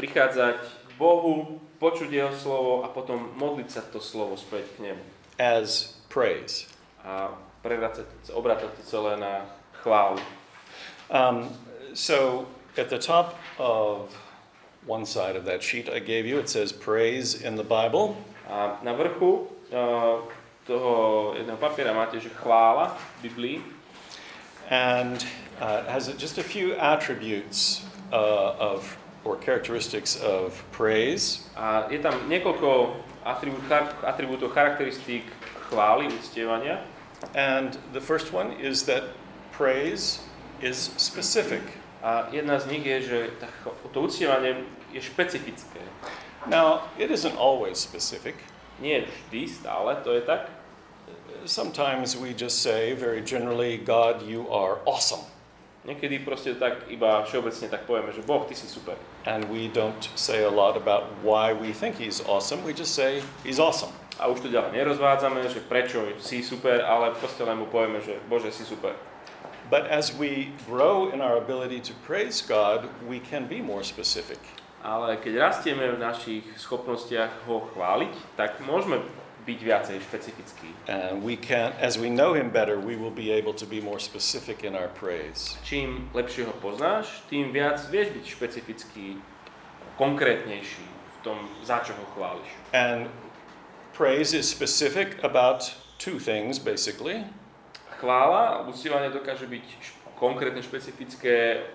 Prichádzať 0.00 0.64
Bohu, 0.96 1.60
počuť 1.76 2.08
Jeho 2.08 2.32
slovo 2.32 2.82
a 2.82 2.88
potom 2.88 3.36
modliť 3.36 3.68
sa 3.68 3.82
to 3.84 4.00
slovo 4.00 4.40
späť 4.40 4.64
k 4.80 4.90
Nemu. 4.90 5.18
as 5.38 5.94
praise. 6.10 6.66
A 7.06 7.30
prevracať, 7.62 8.34
obrátať 8.34 8.74
to 8.74 8.82
celé 8.82 9.16
na 9.16 9.46
chválu. 9.80 10.18
Um, 11.08 11.48
so 11.94 12.46
at 12.76 12.90
the 12.90 12.98
top 12.98 13.38
of 13.56 14.12
one 14.84 15.06
side 15.06 15.36
of 15.36 15.46
that 15.46 15.62
sheet 15.62 15.88
I 15.88 16.02
gave 16.02 16.26
you, 16.26 16.38
it 16.38 16.50
says 16.50 16.74
praise 16.74 17.38
in 17.38 17.56
the 17.56 17.64
Bible. 17.64 18.18
A 18.50 18.76
na 18.82 18.92
vrchu 18.92 19.46
uh, 19.72 20.26
toho 20.68 21.32
jedného 21.40 21.56
papiera 21.56 21.96
máte, 21.96 22.20
že 22.20 22.28
chvála 22.28 22.92
v 22.92 23.22
Biblii. 23.24 23.78
and 24.70 25.24
uh, 25.60 25.84
has 25.84 26.08
just 26.18 26.38
a 26.38 26.42
few 26.42 26.74
attributes 26.74 27.84
uh, 28.12 28.54
of 28.58 28.96
or 29.24 29.36
characteristics 29.36 30.16
of 30.22 30.64
praise. 30.72 31.50
A 31.56 31.88
je 31.90 31.98
tam 31.98 32.14
niekoľko 32.30 32.94
atribútov, 34.06 34.54
charakteristík 34.54 35.26
chvály, 35.68 36.06
uctievania. 36.06 36.80
And 37.34 37.76
the 37.92 38.00
first 38.00 38.32
one 38.32 38.54
is 38.56 38.86
that 38.86 39.10
praise 39.52 40.22
is 40.62 40.94
specific. 40.96 41.60
A 42.00 42.30
jedna 42.30 42.62
z 42.62 42.70
nich 42.70 42.86
je, 42.86 42.98
že 43.02 43.18
to 43.90 43.98
uctievanie 44.00 44.64
je 44.94 45.02
špecifické. 45.02 45.82
Now, 46.46 46.88
it 46.96 47.10
isn't 47.10 47.34
always 47.34 47.76
specific. 47.76 48.38
Nie 48.78 49.02
vždy, 49.02 49.50
stále 49.50 49.98
to 50.06 50.14
je 50.14 50.22
tak. 50.22 50.57
Sometimes 51.48 52.16
we 52.16 52.34
just 52.34 52.60
say 52.60 52.92
very 52.92 53.22
generally, 53.22 53.78
God, 53.78 54.26
you 54.26 54.48
are 54.52 54.78
awesome. 54.84 55.24
Niekedy 55.88 56.20
proste 56.20 56.52
tak 56.60 56.84
iba 56.92 57.24
všeobecne 57.24 57.72
tak 57.72 57.88
povieme, 57.88 58.12
že 58.12 58.20
Boh, 58.20 58.44
ty 58.44 58.52
si 58.52 58.68
super. 58.68 58.92
And 59.24 59.48
we 59.48 59.72
don't 59.72 60.04
say 60.18 60.44
a 60.44 60.52
lot 60.52 60.76
about 60.76 61.08
why 61.24 61.56
we 61.56 61.72
think 61.72 61.96
he's 61.96 62.20
awesome. 62.28 62.60
We 62.60 62.76
just 62.76 62.92
say 62.92 63.24
he's 63.40 63.56
awesome. 63.56 63.88
A 64.20 64.28
už 64.28 64.44
to 64.44 64.48
ďalej 64.52 64.74
nerozvádzame, 64.74 65.46
že 65.48 65.64
prečo 65.64 66.04
si 66.20 66.44
super, 66.44 66.84
ale 66.84 67.16
proste 67.16 67.40
len 67.46 67.56
mu 67.56 67.70
povieme, 67.70 68.02
že 68.04 68.20
Bože, 68.26 68.52
si 68.52 68.68
super. 68.68 68.92
But 69.70 69.88
as 69.88 70.12
we 70.12 70.52
grow 70.68 71.08
in 71.08 71.24
our 71.24 71.38
ability 71.40 71.80
to 71.88 71.94
praise 72.04 72.44
God, 72.44 72.88
we 73.08 73.22
can 73.22 73.48
be 73.48 73.62
more 73.64 73.84
specific. 73.84 74.40
Ale 74.84 75.16
keď 75.20 75.40
rastieme 75.40 75.88
v 75.92 76.00
našich 76.00 76.44
schopnostiach 76.56 77.48
ho 77.48 77.64
chváliť, 77.72 78.12
tak 78.36 78.60
môžeme 78.64 79.00
byť 79.48 79.60
viacej 79.64 79.96
špecifickí. 80.04 80.68
And 80.84 81.24
we 81.24 81.40
can, 81.40 81.72
as 81.80 81.96
we 81.96 82.12
know 82.12 82.36
him 82.36 82.52
better, 82.52 82.76
we 82.76 83.00
will 83.00 83.14
be 83.14 83.32
able 83.32 83.56
to 83.56 83.64
be 83.64 83.80
more 83.80 83.96
specific 83.96 84.60
in 84.60 84.76
our 84.76 84.92
praise. 84.92 85.56
Čím 85.64 86.12
lepšie 86.12 86.44
ho 86.44 86.52
poznáš, 86.60 87.24
tým 87.32 87.48
viac 87.56 87.80
vieš 87.88 88.12
byť 88.12 88.24
špecifický, 88.28 89.16
konkrétnejší 89.96 90.84
v 90.84 91.16
tom, 91.24 91.48
za 91.64 91.80
čo 91.80 91.96
ho 91.96 92.04
chváliš. 92.12 92.48
And 92.76 93.08
praise 93.96 94.36
is 94.36 94.44
specific 94.44 95.16
about 95.24 95.64
two 95.96 96.20
things, 96.20 96.60
basically. 96.60 97.24
Chvála 97.98 98.68
uctievanie 98.68 99.08
dokáže 99.10 99.48
byť 99.48 99.66
konkrétne 100.20 100.60
špecifické 100.62 101.66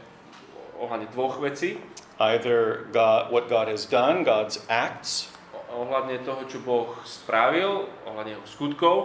ohľadne 0.77 1.09
dvoch 1.11 1.41
vecí. 1.41 1.81
either 2.19 2.87
God, 2.91 3.31
what 3.31 3.49
God 3.49 3.67
has 3.67 3.85
done, 3.85 4.23
God's 4.23 4.59
acts, 4.69 5.32
Ohľadne 5.73 6.21
toho, 6.21 6.45
čo 6.45 6.61
Boh 6.61 6.93
spravil, 7.01 7.89
ohľadne 8.05 8.37
jeho 8.37 8.47
skutkov, 8.47 8.97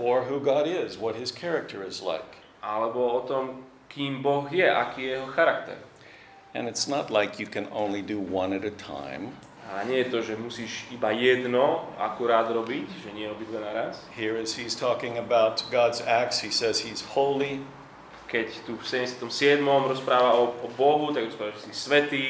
or 0.00 0.24
who 0.24 0.40
God 0.40 0.64
is, 0.64 0.96
what 0.96 1.16
his 1.16 1.28
character 1.28 1.84
is 1.84 2.00
like. 2.00 2.36
alebo 2.66 3.14
o 3.14 3.20
tom, 3.22 3.62
kým 3.88 4.22
Boh 4.22 4.50
je, 4.50 4.66
aký 4.66 5.02
je 5.02 5.10
jeho 5.14 5.30
charakter. 5.30 5.78
And 6.54 6.68
it's 6.68 6.88
not 6.88 7.10
like 7.10 7.38
you 7.38 7.46
can 7.46 7.68
only 7.70 8.02
do 8.02 8.18
one 8.18 8.56
at 8.56 8.64
a 8.64 8.74
time. 8.74 9.36
A 9.66 9.84
nie 9.84 9.98
je 9.98 10.10
to, 10.10 10.22
že 10.22 10.38
musíš 10.38 10.86
iba 10.94 11.10
jedno 11.10 11.90
akurát 11.98 12.46
robiť, 12.46 12.86
že 13.02 13.10
nie 13.12 13.26
obidve 13.26 13.58
naraz. 13.60 13.98
Here, 14.14 14.38
as 14.38 14.54
he's 14.54 14.78
talking 14.78 15.18
about 15.18 15.62
God's 15.70 16.00
acts, 16.06 16.40
he 16.40 16.50
says 16.50 16.80
he's 16.86 17.02
holy, 17.14 17.60
Keď 18.26 18.66
tu 18.66 18.74
v 18.74 18.82
77. 18.82 19.62
rozpráva 19.62 20.34
o, 20.34 20.50
o 20.64 20.68
Bohu, 20.74 21.14
tak 21.14 21.30
rozpráva, 21.30 21.54
že 21.54 21.70
si 21.70 21.74
svetý, 21.74 22.26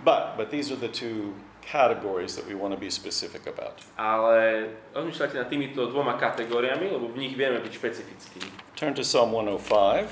but 0.00 0.36
but 0.36 0.48
these 0.48 0.72
are 0.72 0.80
the 0.80 0.88
two 0.88 1.36
categories 1.64 2.34
that 2.36 2.46
we 2.46 2.54
want 2.54 2.74
to 2.74 2.80
be 2.80 2.90
specific 2.90 3.46
about. 3.46 3.80
ale 3.96 4.68
rozmýšľajte 4.92 5.36
nad 5.38 5.48
týmito 5.48 5.86
dvoma 5.86 6.16
kategóriami, 6.16 6.90
lebo 6.90 7.08
v 7.08 7.16
nich 7.18 7.34
vieme 7.34 7.60
byť 7.60 7.72
špecifickí. 7.72 8.40
Turn 8.74 8.94
to 8.94 9.02
Psalm 9.02 9.30
105. 9.32 10.08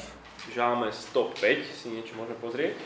V 0.48 0.54
Žalme 0.54 0.88
105 0.88 1.66
si 1.66 1.86
niečo 1.92 2.16
môžeme 2.16 2.38
pozrieť. 2.40 2.76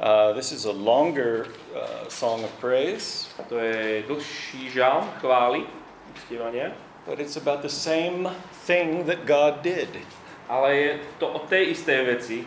Uh, 0.00 0.32
this 0.32 0.48
is 0.48 0.64
a 0.64 0.72
longer 0.72 1.44
uh, 1.76 2.08
song 2.08 2.40
of 2.40 2.52
praise, 2.56 3.28
To 3.52 3.60
je 3.60 4.00
dlhší 4.08 4.72
žalm 4.72 5.04
chvály, 5.20 5.68
uctievania, 6.16 6.72
but 7.04 7.20
it's 7.20 7.36
about 7.36 7.60
the 7.60 7.68
same 7.68 8.24
thing 8.64 9.04
that 9.04 9.28
God 9.28 9.60
did. 9.60 9.92
ale 10.48 10.68
je 10.74 10.90
to 11.20 11.28
o 11.28 11.44
tej 11.44 11.76
istej 11.76 12.00
veci, 12.16 12.38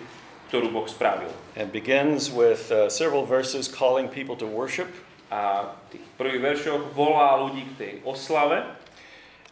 ktorú 0.50 0.74
Boh 0.74 0.90
spravil. 0.90 1.30
It 1.54 1.70
begins 1.70 2.34
with 2.34 2.74
uh, 2.74 2.90
several 2.90 3.22
verses 3.22 3.70
calling 3.70 4.10
people 4.10 4.34
to 4.42 4.50
worship, 4.50 4.90
A 5.34 5.66
v 5.90 5.98
tých 5.98 6.06
prvých 6.14 6.42
veršoch 6.46 6.94
volá 6.94 7.42
ľudí 7.42 7.66
k 7.74 7.78
tej 7.82 7.94
oslave. 8.06 8.62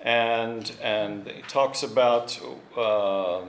And 0.06 0.70
and 0.82 1.26
it 1.26 1.50
talks 1.50 1.82
about 1.82 2.38
uh, 2.78 3.42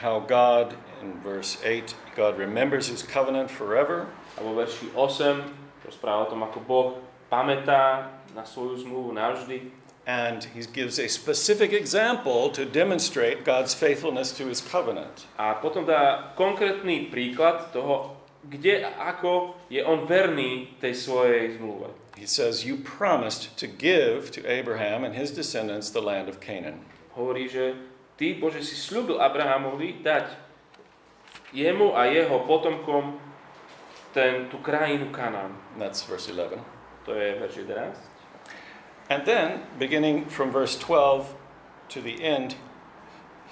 how 0.00 0.24
God 0.24 0.72
in 1.04 1.20
verse 1.20 1.60
eight 1.64 1.92
God 2.16 2.38
remembers 2.38 2.88
His 2.88 3.02
covenant 3.04 3.50
forever, 3.50 4.08
a 4.36 4.40
vo 4.40 4.56
verši 4.56 4.92
8 4.96 5.84
rozpráva 5.84 6.24
o 6.24 6.30
tom, 6.32 6.40
ako 6.44 6.58
Boh 6.64 6.88
pamätá 7.28 8.08
na 8.32 8.44
svoju 8.44 8.80
zmluvu 8.82 9.12
navždy. 9.12 9.70
And 10.04 10.44
He 10.52 10.60
gives 10.68 11.00
a 11.00 11.08
specific 11.08 11.72
example 11.72 12.52
to 12.52 12.68
demonstrate 12.68 13.44
God's 13.44 13.72
faithfulness 13.72 14.36
to 14.36 14.44
His 14.48 14.60
covenant. 14.60 15.24
a 15.40 15.56
potom 15.56 15.88
dá 15.88 16.32
konkrétny 16.36 17.08
príklad 17.08 17.72
toho, 17.72 18.13
kde 18.50 18.84
ako 18.84 19.56
je 19.72 19.80
on 19.84 20.04
verný 20.04 20.76
tej 20.80 20.94
svojej 20.94 21.56
zmluve. 21.56 21.88
He 22.14 22.28
says, 22.30 22.62
"You 22.62 22.78
promised 22.78 23.58
to 23.58 23.66
give 23.66 24.30
to 24.38 24.40
Abraham 24.46 25.02
and 25.02 25.18
his 25.18 25.34
descendants 25.34 25.90
the 25.90 26.04
land 26.04 26.30
of 26.30 26.38
Canaan." 26.38 26.86
Hovorí, 27.18 27.50
že 27.50 27.74
ty, 28.14 28.38
Bože, 28.38 28.62
si 28.62 28.78
slúbil 28.78 29.18
Abrahamovi 29.18 30.02
dať 30.02 30.30
jemu 31.54 31.94
a 31.94 32.06
jeho 32.10 32.42
potomkom 32.46 33.18
ten, 34.14 34.46
tú 34.46 34.62
krajinu 34.62 35.10
Kanán. 35.10 35.58
That's 35.78 36.06
verse 36.06 36.30
eleven. 36.30 36.62
To 37.04 37.12
je 37.12 37.34
verš 37.36 37.66
11. 37.66 37.98
And 39.10 39.26
then, 39.26 39.66
beginning 39.78 40.24
from 40.30 40.50
verse 40.50 40.78
12 40.78 41.34
to 41.90 42.00
the 42.00 42.24
end, 42.24 42.56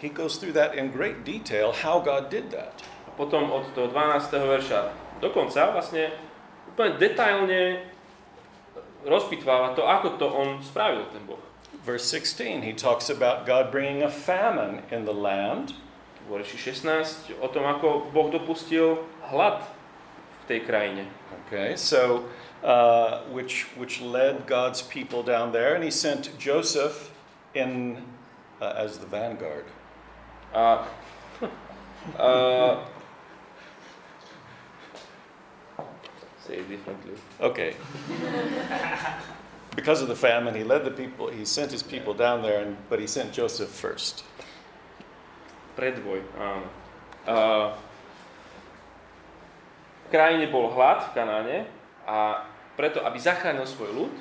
he 0.01 0.09
goes 0.09 0.39
through 0.39 0.57
that 0.57 0.75
in 0.75 0.89
great 0.91 1.25
detail 1.25 1.73
how 1.73 2.01
God 2.01 2.31
did 2.31 2.51
that. 2.51 2.81
Potom 3.23 3.55
od 3.55 3.71
toho 3.71 3.87
12. 3.87 4.35
verša 4.35 4.91
do 5.23 5.31
konca 5.31 5.71
vlastne 5.71 6.11
úplne 6.75 6.99
detailne 6.99 7.87
rozpitváva 9.07 9.79
to, 9.79 9.87
ako 9.87 10.19
to 10.19 10.27
on 10.27 10.59
spravil, 10.59 11.07
ten 11.15 11.23
Boh. 11.23 11.39
Verse 11.87 12.03
16, 12.11 12.67
he 12.67 12.75
talks 12.75 13.07
about 13.07 13.47
God 13.47 13.71
bringing 13.71 14.03
a 14.03 14.11
famine 14.11 14.83
in 14.91 15.07
the 15.07 15.15
land, 15.15 15.79
V 16.27 16.39
verši 16.39 16.59
16 16.59 17.39
o 17.43 17.47
tom, 17.51 17.67
ako 17.67 18.11
Boh 18.15 18.31
dopustil 18.31 19.03
hlad 19.31 19.63
v 19.63 20.43
tej 20.47 20.61
krajine. 20.67 21.07
okay, 21.47 21.77
so 21.77 22.31
uh, 22.63 23.23
which, 23.35 23.67
which 23.77 24.01
led 24.01 24.47
God's 24.47 24.83
people 24.83 25.23
down 25.23 25.53
there, 25.53 25.75
and 25.75 25.85
he 25.85 25.91
sent 25.91 26.31
Joseph 26.39 27.11
in 27.55 28.03
uh, 28.61 28.73
as 28.77 28.99
the 28.99 29.07
vanguard. 29.07 29.67
A, 30.55 30.87
a, 32.19 32.87
say 36.47 36.59
it 36.59 36.69
differently. 36.69 37.15
Okay. 37.41 37.75
because 39.77 40.03
of 40.03 40.09
the 40.09 40.17
famine, 40.17 40.55
he 40.55 40.65
led 40.65 40.85
the 40.85 40.91
people, 40.91 41.29
he 41.29 41.45
sent 41.45 41.71
his 41.71 41.83
people 41.83 42.15
down 42.15 42.43
there, 42.43 42.63
and, 42.63 42.77
but 42.91 43.01
he 43.01 43.07
sent 43.07 43.33
Joseph 43.33 43.71
first. 43.71 44.25
Predvoj, 45.79 46.21
áno. 46.37 46.69
A, 47.25 47.37
v 50.05 50.09
krajine 50.13 50.53
bol 50.53 50.69
hlad 50.77 51.09
v 51.09 51.11
Kanáne 51.17 51.59
a 52.05 52.45
preto, 52.77 53.01
aby 53.01 53.17
zachránil 53.17 53.65
svoj 53.65 53.91
ľud, 53.97 54.15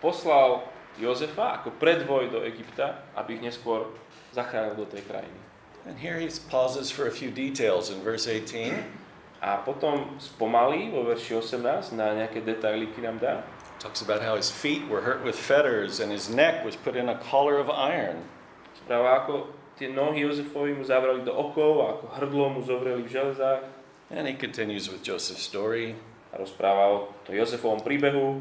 poslal 0.00 0.64
Jozefa 0.96 1.60
ako 1.60 1.76
predvoj 1.76 2.32
do 2.32 2.40
Egypta, 2.48 3.04
aby 3.12 3.36
ich 3.36 3.44
neskôr 3.44 3.92
zachránil 4.32 4.72
do 4.80 4.88
tej 4.88 5.04
krajiny. 5.04 5.40
And 5.84 6.00
here 6.00 6.16
he 6.18 6.26
pauses 6.48 6.88
for 6.88 7.06
a 7.06 7.12
few 7.12 7.28
details 7.28 7.92
in 7.92 8.00
verse 8.00 8.24
18. 8.24 9.05
A 9.40 9.60
potom 9.60 10.16
spomalí 10.16 10.88
vo 10.88 11.04
verši 11.04 11.36
18 11.36 11.92
na 11.92 12.16
nejaké 12.16 12.40
detaily, 12.40 12.88
ktoré 12.88 13.12
nám 13.12 13.18
dá. 13.20 13.34
Talks 13.76 14.00
about 14.00 14.24
how 14.24 14.40
his 14.40 14.48
feet 14.48 14.88
were 14.88 15.04
hurt 15.04 15.20
with 15.20 15.36
fetters 15.36 16.00
and 16.00 16.08
his 16.08 16.32
neck 16.32 16.64
was 16.64 16.74
put 16.74 16.96
in 16.96 17.12
a 17.12 17.20
collar 17.20 17.60
of 17.60 17.68
iron. 17.68 18.24
Správa, 18.72 19.20
ako 19.20 19.52
tie 19.76 19.92
nohy 19.92 20.24
Jozefovi 20.24 20.72
mu 20.72 20.80
zavrali 20.80 21.20
do 21.20 21.36
okov 21.36 21.72
a 21.84 21.86
ako 22.00 22.04
hrdlo 22.16 22.46
mu 22.56 22.60
zovreli 22.64 23.04
v 23.04 23.10
železách. 23.12 23.62
And 24.08 24.24
he 24.24 24.32
continues 24.32 24.88
with 24.88 25.04
Joseph's 25.04 25.44
story. 25.44 25.92
A 26.32 26.40
rozpráva 26.40 26.88
o 26.88 26.96
to 27.28 27.36
Jozefovom 27.36 27.84
príbehu. 27.84 28.40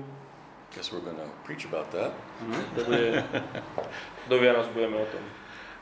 Guess 0.72 0.96
we're 0.96 1.04
going 1.04 1.20
to 1.20 1.28
preach 1.44 1.68
about 1.68 1.92
that. 1.92 2.16
Bude, 2.76 3.24
do 4.32 4.36
Vianoc 4.40 4.72
budeme 4.72 5.04
o 5.04 5.08
tom 5.12 5.24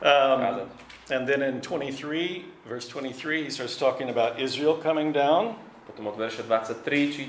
Um, 0.01 0.69
and 1.11 1.27
then 1.27 1.41
in 1.41 1.61
23, 1.61 2.45
verse 2.67 2.87
23, 2.87 3.43
he 3.43 3.49
starts 3.49 3.77
talking 3.77 4.09
about 4.09 4.39
Israel 4.39 4.75
coming 4.75 5.11
down. 5.11 5.55
Potom 5.85 6.07
od 6.07 6.15
verša 6.15 6.47
23 6.47 7.11
či 7.11 7.23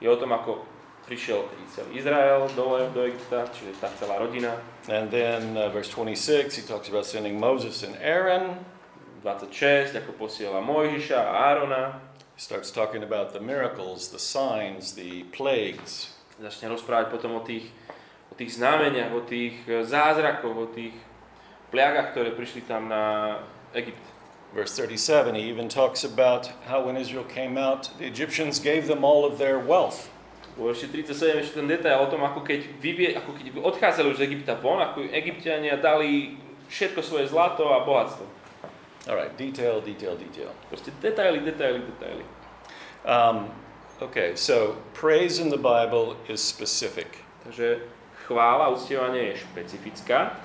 je 0.00 0.08
o 0.08 0.16
tom, 0.16 0.32
ako 0.32 0.64
prišiel 1.04 1.44
celý 1.74 2.00
Izrael 2.00 2.48
dole 2.56 2.88
do 2.94 3.04
Egypta, 3.04 3.44
čiže 3.52 3.76
tá 3.76 3.92
celá 3.98 4.16
rodina. 4.16 4.56
And 4.88 5.12
then 5.12 5.58
uh, 5.58 5.68
verse 5.68 5.92
26, 5.92 6.56
he 6.56 6.62
talks 6.64 6.88
about 6.88 7.04
sending 7.04 7.36
Moses 7.36 7.84
and 7.84 7.98
Aaron. 8.00 8.56
26, 9.20 10.00
ako 10.00 10.16
posiela 10.16 10.64
Mojžiša 10.64 11.18
a 11.20 11.32
Árona. 11.52 11.84
He 12.32 12.40
starts 12.40 12.72
talking 12.72 13.04
about 13.04 13.36
the 13.36 13.42
miracles, 13.42 14.08
the 14.08 14.22
signs, 14.22 14.96
the 14.96 15.28
plagues. 15.28 16.16
Začne 16.40 16.72
rozprávať 16.72 17.12
potom 17.12 17.36
o 17.36 17.44
tých, 17.44 17.68
o 18.32 18.34
tých 18.38 18.56
znameniach, 18.56 19.12
o 19.12 19.20
tých 19.20 19.60
e, 19.68 19.84
zázrakoch, 19.84 20.56
o 20.56 20.66
tých 20.72 20.96
pliagach, 21.70 22.12
ktoré 22.12 22.34
prišli 22.34 22.66
tam 22.66 22.90
na 22.90 23.38
Egypt. 23.74 24.02
Verse 24.50 24.74
37, 24.74 25.38
he 25.38 25.46
even 25.46 25.70
talks 25.70 26.02
about 26.02 26.50
how 26.66 26.82
when 26.82 26.98
Israel 26.98 27.22
came 27.22 27.54
out, 27.54 27.90
the 28.02 28.06
Egyptians 28.06 28.58
gave 28.58 28.90
them 28.90 29.06
all 29.06 29.22
of 29.24 29.38
their 29.38 29.62
wealth. 29.62 30.10
Vo 30.58 30.66
verši 30.66 30.90
37 30.90 31.38
ešte 31.38 31.54
ten 31.62 31.70
detail 31.70 32.02
o 32.02 32.10
tom, 32.10 32.26
ako 32.26 32.42
keď, 32.42 32.66
vyvie, 32.82 33.14
ako 33.14 33.38
keď 33.38 33.46
odchádzali 33.62 34.06
už 34.10 34.18
z 34.18 34.26
Egypta 34.26 34.58
von, 34.58 34.82
ako 34.82 35.06
Egyptiania 35.14 35.78
dali 35.78 36.34
všetko 36.66 37.00
svoje 37.06 37.30
zlato 37.30 37.70
a 37.70 37.86
bohatstvo. 37.86 38.26
All 39.06 39.16
right, 39.16 39.30
detail, 39.38 39.78
detail, 39.80 40.18
detail. 40.18 40.50
Proste 40.66 40.90
detaily, 40.98 41.40
detaily, 41.46 41.80
detaily. 41.86 42.26
Um, 43.06 43.48
okay, 44.02 44.34
so 44.34 44.76
praise 44.92 45.38
in 45.38 45.48
the 45.48 45.62
Bible 45.62 46.18
is 46.26 46.42
specific. 46.42 47.22
Takže 47.46 47.80
chvála, 48.26 48.68
uctievanie 48.68 49.32
je 49.32 49.46
špecifická. 49.46 50.36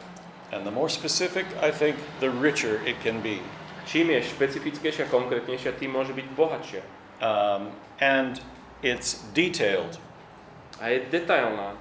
And 0.55 0.65
the 0.65 0.71
more 0.71 0.87
specific, 0.87 1.45
I 1.61 1.69
think, 1.69 1.97
the 2.21 2.31
richer 2.31 2.79
it 2.87 2.95
can 3.03 3.19
be. 3.19 3.43
Čím 3.85 4.15
je 4.15 4.23
špecifickejšia, 4.23 5.11
konkrétnejšia, 5.11 5.75
tým 5.75 5.91
môže 5.91 6.15
byť 6.15 6.27
bohatšia. 6.31 6.81
Um, 7.19 7.75
and 7.99 8.39
it's 8.79 9.19
detailed. 9.35 9.99
A 10.79 10.95
je 10.95 11.11
detailná. 11.11 11.75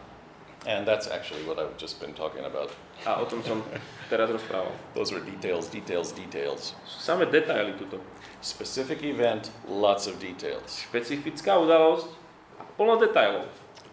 And 0.67 0.83
that's 0.83 1.07
actually 1.07 1.47
what 1.47 1.63
I've 1.63 1.79
just 1.79 2.03
been 2.03 2.19
talking 2.19 2.43
about. 2.43 2.75
A 3.07 3.23
o 3.23 3.25
tom 3.31 3.47
som 3.47 3.63
teraz 4.11 4.27
rozprával. 4.27 4.75
Those 4.99 5.15
are 5.15 5.23
details, 5.23 5.71
details, 5.71 6.11
details. 6.11 6.75
Sú 6.83 6.99
samé 6.99 7.31
detaily 7.31 7.79
tuto. 7.79 8.03
Specific 8.43 9.07
event, 9.07 9.55
lots 9.71 10.11
of 10.11 10.19
details. 10.19 10.83
Špecifická 10.91 11.63
udalosť 11.63 12.11
a 12.59 12.67
plno 12.75 12.99
detailov. 12.99 13.47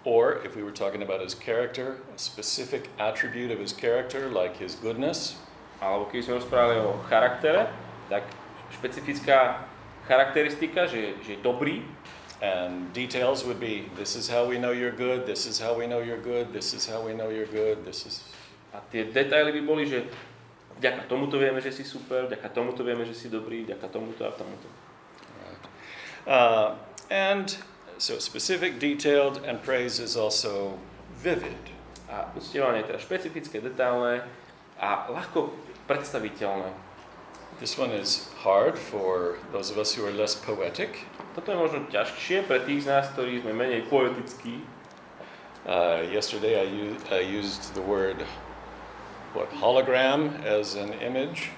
Or 0.03 0.41
if 0.43 0.55
we 0.55 0.63
were 0.63 0.71
talking 0.71 1.03
about 1.03 1.21
his 1.21 1.35
character, 1.35 2.01
a 2.13 2.17
specific 2.17 2.89
attribute 2.97 3.51
of 3.51 3.59
his 3.59 3.73
character, 3.73 4.29
like 4.29 4.57
his 4.57 4.75
goodness, 4.75 5.37
Alebo 5.81 6.05
keď 6.13 6.29
sme 6.29 6.33
rozprávali 6.37 6.77
o 6.77 6.93
charaktere, 7.09 7.65
tak 8.05 8.21
špecifická 8.77 9.65
charakteristika, 10.05 10.85
že, 10.85 11.17
že 11.25 11.35
je 11.35 11.39
dobrý 11.41 11.81
And 12.41 12.89
details 12.89 13.45
would 13.45 13.61
be 13.61 13.85
this 13.93 14.17
is 14.17 14.25
how 14.25 14.49
we 14.49 14.57
know 14.57 14.73
you're 14.73 14.89
good, 14.97 15.29
this 15.29 15.45
is 15.45 15.61
how 15.61 15.77
we 15.77 15.85
know 15.85 16.01
you're 16.01 16.17
good, 16.17 16.49
this 16.49 16.73
is 16.73 16.89
how 16.89 17.05
we 17.05 17.13
know 17.13 17.29
you're 17.29 17.45
good, 17.45 17.85
this 17.85 18.09
is. 18.09 18.25
a 18.73 18.81
tie 18.89 19.05
detaily 19.13 19.53
by 19.53 19.61
boli, 19.61 19.85
že 19.85 20.09
vďaka 20.81 21.05
tomuto 21.05 21.37
vieme, 21.37 21.61
že 21.61 21.69
si 21.69 21.85
super, 21.85 22.25
vďaka 22.25 22.49
tomuto 22.49 22.81
vieme, 22.81 23.05
že 23.05 23.13
si 23.13 23.29
dobrý, 23.29 23.61
vďaka 23.69 23.85
tomuto 23.93 24.25
a 24.25 24.33
tomuto. 24.33 24.65
Right. 25.37 25.65
Uh, 26.25 26.67
and 27.13 27.61
so 28.01 28.17
specific, 28.17 28.79
detailed, 28.79 29.45
and 29.45 29.61
praise 29.61 29.99
is 29.99 30.17
also 30.17 30.73
vivid. 31.21 31.69
A 32.09 32.25
uctievanie 32.33 32.81
je 32.81 32.89
teda 32.89 32.99
špecifické, 32.99 33.61
detailné 33.61 34.25
a 34.81 35.05
ľahko 35.05 35.53
predstaviteľné. 35.85 36.73
This 37.61 37.77
one 37.77 37.93
is 37.93 38.33
hard 38.41 38.73
for 38.73 39.37
those 39.53 39.69
of 39.69 39.77
us 39.77 39.93
who 39.93 40.01
are 40.01 40.11
less 40.11 40.33
poetic. 40.33 41.05
Toto 41.37 41.53
je 41.53 41.61
možno 41.61 41.85
ťažšie 41.93 42.49
pre 42.49 42.65
tých 42.65 42.89
z 42.89 42.89
nás, 42.89 43.05
ktorí 43.13 43.45
sme 43.45 43.53
menej 43.53 43.85
poetickí. 43.85 44.65
Uh, 45.61 46.01
yesterday 46.09 46.57
I, 46.57 46.67
u- 46.73 46.97
I 47.13 47.21
used 47.21 47.77
the 47.77 47.85
word 47.85 48.25
what 49.37 49.53
hologram 49.61 50.41
as 50.41 50.73
an 50.73 50.97
image. 51.05 51.53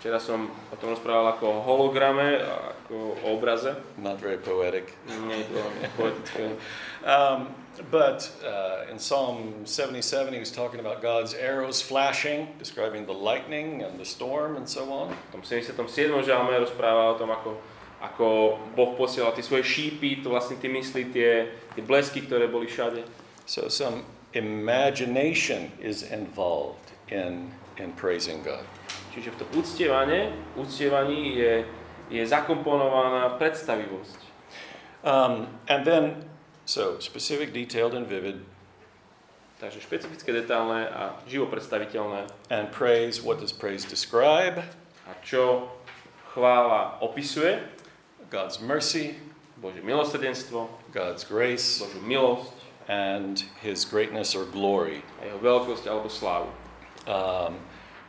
Včera 0.00 0.16
som 0.16 0.48
o 0.72 0.76
tom 0.80 0.96
rozprával 0.96 1.36
ako 1.36 1.44
o 1.52 1.60
holograme, 1.60 2.40
o 2.90 3.16
obraze. 3.24 3.74
Not 3.98 4.20
very 4.20 4.36
poetic. 4.36 4.92
Nie 5.28 5.36
je 5.36 5.44
to 5.44 5.60
poetické. 5.96 6.56
Um, 7.04 7.48
but 7.90 8.30
uh, 8.44 8.90
in 8.90 8.98
Psalm 8.98 9.66
77, 9.66 10.32
he 10.32 10.40
was 10.40 10.50
talking 10.50 10.80
about 10.80 11.02
God's 11.02 11.34
arrows 11.34 11.82
flashing, 11.82 12.48
describing 12.58 13.06
the 13.06 13.12
lightning 13.12 13.82
and 13.82 13.98
the 13.98 14.04
storm 14.04 14.56
and 14.56 14.68
so 14.68 14.92
on. 14.92 15.10
V 15.32 15.40
tom 15.40 15.42
77. 15.42 16.22
žalme 16.22 16.54
rozpráva 16.60 17.12
o 17.12 17.18
tom, 17.18 17.30
ako, 17.30 17.56
ako 18.00 18.26
Boh 18.76 18.92
posielal 18.96 19.32
tie 19.32 19.42
svoje 19.42 19.64
šípy, 19.64 20.22
to 20.22 20.30
vlastne 20.30 20.60
ty 20.60 20.68
myslí 20.68 21.10
tie, 21.10 21.50
tie 21.74 21.82
blesky, 21.82 22.22
ktoré 22.22 22.46
boli 22.46 22.68
všade. 22.68 23.04
So 23.44 23.68
some 23.68 24.04
imagination 24.32 25.72
is 25.80 26.02
involved 26.02 26.92
in, 27.08 27.52
in 27.76 27.92
praising 27.92 28.44
God. 28.44 28.64
Čiže 29.14 29.30
v 29.30 29.36
tom 29.38 29.48
uctievanie, 29.62 30.34
uctievaní 30.58 31.38
je, 31.38 31.52
je 32.14 32.24
zakomponovaná 32.24 33.34
predstavivosť. 33.36 34.20
Um, 35.04 35.50
and 35.68 35.84
then, 35.84 36.04
so 36.64 36.96
specific, 37.02 37.52
detailed, 37.52 37.92
and 37.94 38.06
vivid, 38.06 38.40
Takže 39.54 39.80
špecifické, 39.80 40.34
detálne 40.34 40.84
a 40.90 41.14
živo 41.30 41.46
predstaviteľné. 41.46 42.26
and 42.50 42.68
praise. 42.74 43.22
What 43.22 43.38
does 43.38 43.54
praise 43.54 43.86
describe? 43.86 44.60
A 45.06 45.12
čo 45.22 45.70
chvála 46.34 46.98
opisuje? 47.00 47.62
God's 48.28 48.58
mercy, 48.58 49.14
Bože 49.62 49.80
milosrdenstvo, 49.80 50.68
God's 50.90 51.22
grace, 51.24 51.80
Božú 51.80 52.02
milosť 52.02 52.50
and 52.90 53.46
His 53.62 53.86
greatness 53.88 54.34
or 54.34 54.44
glory. 54.44 55.00
a 55.22 55.30
jeho 55.32 55.38
veľkosť 55.40 55.86
alebo 55.86 56.10
slávu. 56.10 56.50
Um, 57.06 57.56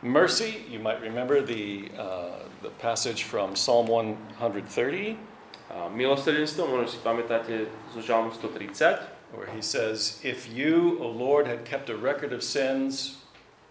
mercy, 0.06 0.64
you 0.70 0.78
might 0.78 1.00
remember 1.00 1.42
the, 1.42 1.90
uh, 1.98 2.46
the 2.62 2.70
passage 2.70 3.24
from 3.24 3.56
Psalm 3.56 3.86
130, 3.86 5.18
A 5.66 5.90
milosrdenstvo, 5.90 6.66
možno 6.66 6.86
si 6.86 6.98
pamätáte 7.02 7.66
zo 7.90 7.98
Žalmu 8.00 8.30
130, 8.30 9.02
where 9.34 9.50
he 9.50 9.60
says, 9.60 10.22
If 10.22 10.46
you, 10.46 10.96
O 11.02 11.10
Lord, 11.10 11.50
had 11.50 11.66
kept 11.66 11.90
a 11.90 11.96
record 11.96 12.32
of 12.32 12.42
sins, 12.42 13.18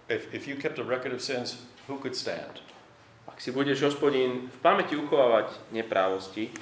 if, 0.10 0.28
if 0.34 0.45
you 0.45 0.60
kept 0.60 0.78
a 0.78 0.84
record 0.84 1.13
of 1.13 1.21
sins, 1.21 1.63
who 1.88 1.98
could 1.98 2.15
stand? 2.15 2.60
ak 3.36 3.43
si 3.43 3.52
budeš, 3.52 3.91
hospodín, 3.91 4.48
v 4.48 4.58
pamäti 4.63 4.95
uchovávať 4.95 5.52
neprávosti, 5.76 6.56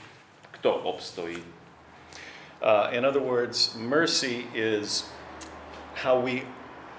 kto 0.58 0.74
obstojí? 0.90 1.38
Uh, 2.64 2.90
in 2.90 3.06
other 3.06 3.22
words, 3.22 3.78
mercy 3.78 4.50
is 4.58 5.06
how 5.94 6.18
we 6.18 6.42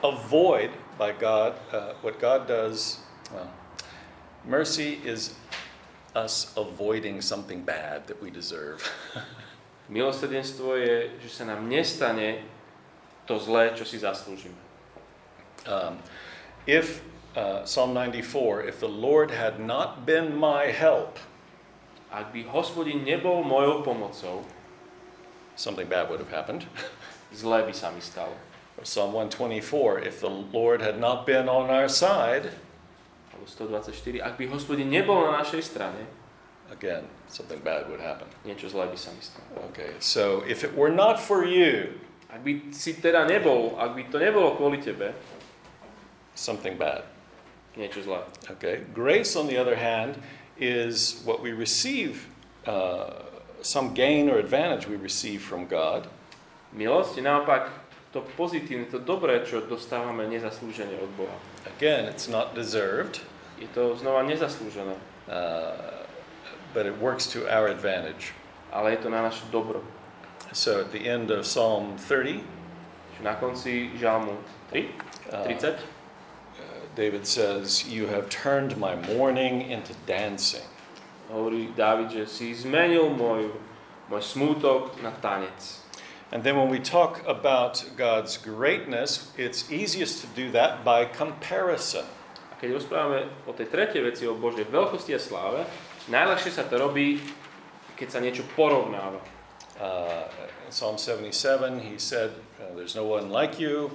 avoid 0.06 0.70
by 0.98 1.12
God 1.12 1.54
uh, 1.72 1.94
what 2.02 2.20
God 2.20 2.46
does. 2.46 2.98
Well, 3.32 3.50
mercy 4.44 5.00
is 5.04 5.34
us 6.14 6.52
avoiding 6.56 7.20
something 7.20 7.62
bad 7.62 8.06
that 8.06 8.22
we 8.22 8.30
deserve. 8.30 8.82
Milosrdenstvo 9.90 10.80
je, 10.80 11.10
že 11.20 11.28
sa 11.28 11.44
nám 11.44 11.68
nestane 11.68 12.46
to 13.26 13.36
zlé, 13.36 13.76
čo 13.76 13.84
si 13.84 14.00
zaslúžime. 14.00 14.56
Um, 15.68 15.98
if 16.64 17.04
uh, 17.36 17.64
Psalm 17.64 17.92
94, 17.92 18.64
if 18.64 18.80
the 18.80 18.88
Lord 18.88 19.30
had 19.30 19.60
not 19.60 20.06
been 20.06 20.32
my 20.32 20.72
help, 20.72 21.20
Ak 22.14 22.30
by 22.30 22.46
hospodin 22.46 23.02
nebol 23.02 23.42
mojou 23.42 23.82
pomocou, 23.82 24.46
something 25.58 25.90
bad 25.90 26.06
would 26.06 26.22
have 26.22 26.30
happened. 26.30 26.62
zlé 27.34 27.66
by 27.66 27.74
sa 27.74 27.90
mi 27.90 27.98
stalo. 27.98 28.38
Psalm 28.84 29.12
124, 29.16 30.00
if 30.00 30.20
the 30.20 30.28
Lord 30.28 30.80
had 30.84 31.00
not 31.00 31.24
been 31.26 31.48
on 31.48 31.70
our 31.72 31.88
side, 31.88 32.52
Alebo 33.34 33.48
124. 33.48 34.22
Ak 34.22 34.38
by 34.38 34.46
hospodin 34.46 34.92
nebol 34.92 35.26
na 35.26 35.42
našej 35.42 35.62
strane, 35.64 36.06
again, 36.70 37.08
something 37.26 37.58
bad 37.64 37.88
would 37.90 38.00
happen. 38.00 38.28
niečo 38.46 38.70
zlé 38.70 38.86
by 38.86 38.96
sa 38.96 39.10
mi 39.10 39.20
stalo. 39.24 39.68
Okay, 39.72 39.96
so 39.98 40.44
if 40.46 40.62
it 40.62 40.76
were 40.76 40.92
not 40.92 41.18
for 41.18 41.42
you, 41.44 41.98
Ak 42.30 42.42
by 42.44 42.60
si 42.74 42.94
teda 42.94 43.26
nebol, 43.26 43.74
ak 43.78 43.94
by 43.94 44.02
to 44.10 44.18
nebolo 44.22 44.54
kvôli 44.58 44.78
tebe, 44.82 45.14
something 46.38 46.76
bad. 46.78 47.04
niečo 47.74 48.04
zlé. 48.04 48.22
Okay, 48.54 48.86
grace, 48.94 49.34
on 49.34 49.48
the 49.50 49.58
other 49.58 49.76
hand, 49.76 50.20
is 50.60 51.22
what 51.26 51.42
we 51.42 51.50
receive, 51.50 52.30
uh, 52.68 53.26
some 53.64 53.92
gain 53.96 54.30
or 54.30 54.38
advantage 54.38 54.86
we 54.86 54.94
receive 54.94 55.42
from 55.42 55.66
God. 55.66 56.06
Milosť 56.74 57.18
naopak 57.22 57.83
to 58.14 58.22
pozitívne, 58.38 58.86
to 58.86 59.02
dobré, 59.02 59.42
čo 59.42 59.66
dostávame 59.66 60.30
nezaslúžene 60.30 60.94
od 61.02 61.10
Boha. 61.18 61.34
Again, 61.66 62.06
it's 62.06 62.30
not 62.30 62.54
deserved, 62.54 63.26
Je 63.58 63.66
to 63.74 63.94
znova 63.98 64.22
nezaslúžené, 64.26 64.98
uh, 65.26 66.06
but 66.74 66.86
it 66.86 66.94
works 66.98 67.26
to 67.30 67.46
our 67.50 67.66
advantage. 67.66 68.34
ale 68.74 68.94
je 68.94 69.06
to 69.06 69.08
na 69.10 69.22
naše 69.22 69.46
dobro. 69.50 69.82
So 70.54 70.82
at 70.82 70.90
the 70.94 71.06
end 71.10 71.30
of 71.30 71.42
Psalm 71.46 71.98
30, 71.98 72.42
Čiže 73.14 73.22
na 73.22 73.34
konci 73.38 73.94
žalmu 73.98 74.34
3, 74.70 74.90
uh, 75.30 75.46
30, 75.46 75.74
uh, 75.74 75.78
David 76.94 77.26
says, 77.26 77.86
You 77.86 78.10
have 78.10 78.30
turned 78.30 78.78
my 78.78 78.94
mourning 78.94 79.70
into 79.70 79.94
dancing. 80.06 80.66
hovorí 81.30 81.74
Dávid, 81.74 82.10
že 82.10 82.24
si 82.26 82.54
zmenil 82.54 83.10
môj, 83.10 83.50
môj 84.10 84.22
smútok 84.22 84.98
na 85.02 85.10
tanec. 85.10 85.83
And 86.34 86.42
then 86.42 86.56
when 86.56 86.68
we 86.68 86.80
talk 86.80 87.22
about 87.28 87.84
God's 87.96 88.38
greatness, 88.38 89.30
it's 89.38 89.70
easiest 89.70 90.20
to 90.22 90.26
do 90.34 90.50
that 90.50 90.82
by 90.84 91.06
comparison. 91.06 92.02
A 92.50 92.58
keď 92.58 92.74
rozprávame 92.74 93.30
o 93.46 93.54
tej 93.54 93.70
tretej 93.70 94.02
veci, 94.02 94.26
o 94.26 94.34
Božej 94.34 94.66
veľkosti 94.66 95.14
a 95.14 95.20
sláve, 95.22 95.62
najľahšie 96.10 96.50
sa 96.50 96.66
to 96.66 96.74
robí, 96.74 97.22
keď 97.94 98.08
sa 98.10 98.18
niečo 98.18 98.42
porovnáva. 98.58 99.22
Uh, 99.78 100.26
in 100.66 100.74
Psalm 100.74 100.98
77, 100.98 101.78
he 101.78 102.02
said, 102.02 102.34
uh, 102.58 102.74
There's 102.74 102.98
no 102.98 103.06
one 103.06 103.30
like 103.30 103.62
you. 103.62 103.94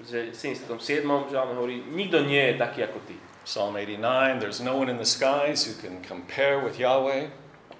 V 0.00 0.32
77. 0.32 0.80
žalme 1.28 1.60
hovorí, 1.60 1.84
nikto 1.92 2.24
nie 2.24 2.52
je 2.52 2.54
taký 2.56 2.88
ako 2.88 3.04
ty. 3.04 3.20
Psalm 3.44 3.76
89, 3.76 4.40
There's 4.40 4.64
no 4.64 4.80
one 4.80 4.88
in 4.88 4.96
the 4.96 5.08
skies 5.08 5.68
who 5.68 5.76
can 5.76 6.00
compare 6.00 6.56
with 6.56 6.80
Yahweh. 6.80 7.28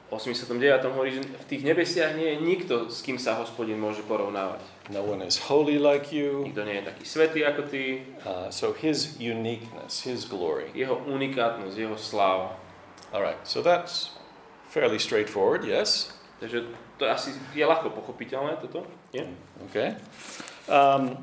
V 0.06 0.14
89. 0.14 0.86
hovorí, 0.86 1.18
že 1.18 1.26
v 1.26 1.46
tých 1.50 1.66
nebesiach 1.66 2.14
nie 2.14 2.30
je 2.30 2.38
nikto, 2.38 2.86
s 2.86 3.02
kým 3.02 3.18
sa 3.18 3.34
hospodin 3.42 3.74
môže 3.74 4.06
porovnávať. 4.06 4.62
No 4.94 5.02
one 5.02 5.18
is 5.26 5.34
holy 5.50 5.82
like 5.82 6.14
you. 6.14 6.46
Nikto 6.46 6.62
nie 6.62 6.78
je 6.78 6.84
taký 6.86 7.04
svetý 7.04 7.42
ako 7.42 7.66
ty. 7.66 8.06
Uh, 8.22 8.46
so 8.54 8.70
his 8.70 9.18
uniqueness, 9.18 10.06
his 10.06 10.22
glory. 10.22 10.70
Jeho 10.78 10.94
unikátnosť, 11.10 11.74
jeho 11.74 11.98
sláva. 11.98 12.54
All 13.10 13.18
right, 13.18 13.38
so 13.42 13.66
that's 13.66 14.14
fairly 14.70 15.02
straightforward, 15.02 15.66
yes? 15.66 16.14
Takže 16.38 16.70
to 17.02 17.10
asi 17.10 17.34
je 17.50 17.66
ľahko 17.66 17.90
pochopiteľné 17.90 18.62
toto, 18.62 18.86
nie? 19.10 19.26
Okay. 19.70 19.98
Um, 20.70 21.18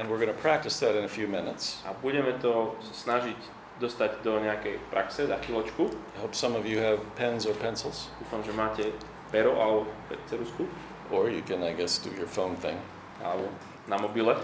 and 0.00 0.08
we're 0.08 0.16
going 0.16 0.32
to 0.32 0.40
practice 0.40 0.80
that 0.80 0.96
in 0.96 1.04
a 1.04 1.12
few 1.12 1.28
minutes. 1.28 1.84
A 1.84 1.92
budeme 1.92 2.32
to 2.40 2.80
snažiť 2.96 3.36
dostať 3.80 4.20
do 4.26 4.40
nejakej 4.42 4.82
praxe 4.92 5.24
za 5.24 5.36
chvíľočku. 5.40 5.88
I 6.16 6.18
hope 6.20 6.34
some 6.34 6.52
of 6.58 6.68
you 6.68 6.82
have 6.82 7.00
pens 7.14 7.46
or 7.46 7.54
pencils, 7.56 8.12
Dúfam, 8.20 8.42
že 8.44 8.52
máte 8.52 8.84
pero 9.32 9.56
alebo 9.56 9.88
cerusku, 10.28 10.68
or 11.08 11.32
you 11.32 11.40
can, 11.40 11.64
I 11.64 11.72
guess, 11.72 11.96
do 11.96 12.12
your 12.12 12.28
phone 12.28 12.56
thing. 12.60 12.76
alebo 13.22 13.48
na 13.88 13.96
mobile. 13.98 14.36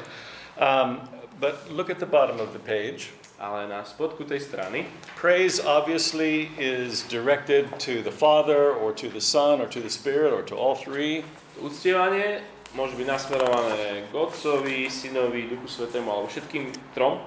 Um, 0.58 1.00
but 1.40 1.70
look 1.70 1.90
at 1.90 1.98
the 1.98 2.06
bottom 2.06 2.40
of 2.40 2.52
the 2.52 2.58
page. 2.58 3.10
Ale 3.38 3.70
na 3.70 3.86
spodku 3.86 4.26
tej 4.26 4.42
strany 4.42 4.90
Praise 5.14 5.62
obviously 5.62 6.50
is 6.58 7.06
directed 7.06 7.70
to 7.78 8.02
the 8.02 8.10
Father, 8.10 8.74
or 8.74 8.90
to 8.90 9.06
the 9.06 9.22
Son, 9.22 9.62
or 9.62 9.70
to 9.70 9.78
the 9.78 9.90
Spirit, 9.90 10.34
or 10.34 10.42
to 10.42 10.58
all 10.58 10.74
three. 10.74 11.22
uctievanie 11.62 12.42
môže 12.74 12.98
byť 12.98 13.06
nasmerované 13.06 14.10
k 14.10 14.12
Otcovi, 14.14 14.90
Synovi, 14.90 15.46
Duchu 15.46 15.70
Svetému 15.70 16.10
alebo 16.10 16.26
všetkým 16.26 16.74
trom. 16.98 17.22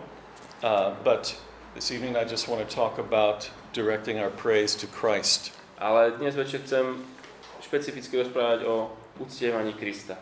Uh, 0.59 0.91
but 0.99 1.31
This 1.73 1.89
evening, 1.89 2.17
I 2.17 2.25
just 2.25 2.49
want 2.49 2.67
to 2.67 2.75
talk 2.75 2.99
about 2.99 3.49
directing 3.71 4.19
our 4.19 4.29
praise 4.29 4.75
to 4.75 4.87
Christ. 4.87 5.55
Ale 5.79 6.11
dnes 6.19 6.35
večer 6.35 6.59
chcem 6.67 6.99
špecificky 7.63 8.19
rozprávať 8.19 8.67
o 8.67 8.91
uctievaní 9.23 9.71
Krista. 9.79 10.19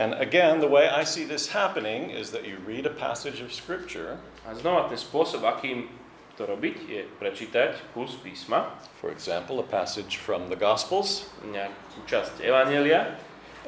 And 0.00 0.16
again, 0.16 0.64
the 0.64 0.72
way 0.72 0.88
I 0.88 1.04
see 1.04 1.28
this 1.28 1.52
happening 1.52 2.08
is 2.08 2.32
that 2.32 2.48
you 2.48 2.56
read 2.64 2.88
a 2.88 2.94
passage 2.96 3.44
of 3.44 3.52
Scripture, 3.52 4.16
A 4.48 4.56
znova 4.56 4.88
ten 4.88 4.96
spôsob, 4.96 5.44
akým 5.44 5.92
to 6.40 6.48
robiť, 6.48 6.76
je 6.88 7.04
prečítať 7.20 7.92
kus 7.92 8.16
písma, 8.16 8.80
for 8.96 9.12
example, 9.12 9.60
a 9.60 9.66
passage 9.68 10.16
from 10.16 10.48
the 10.48 10.56
Gospels, 10.56 11.28
nejakú 11.52 12.00
časť 12.08 12.40
Evanielia 12.40 13.12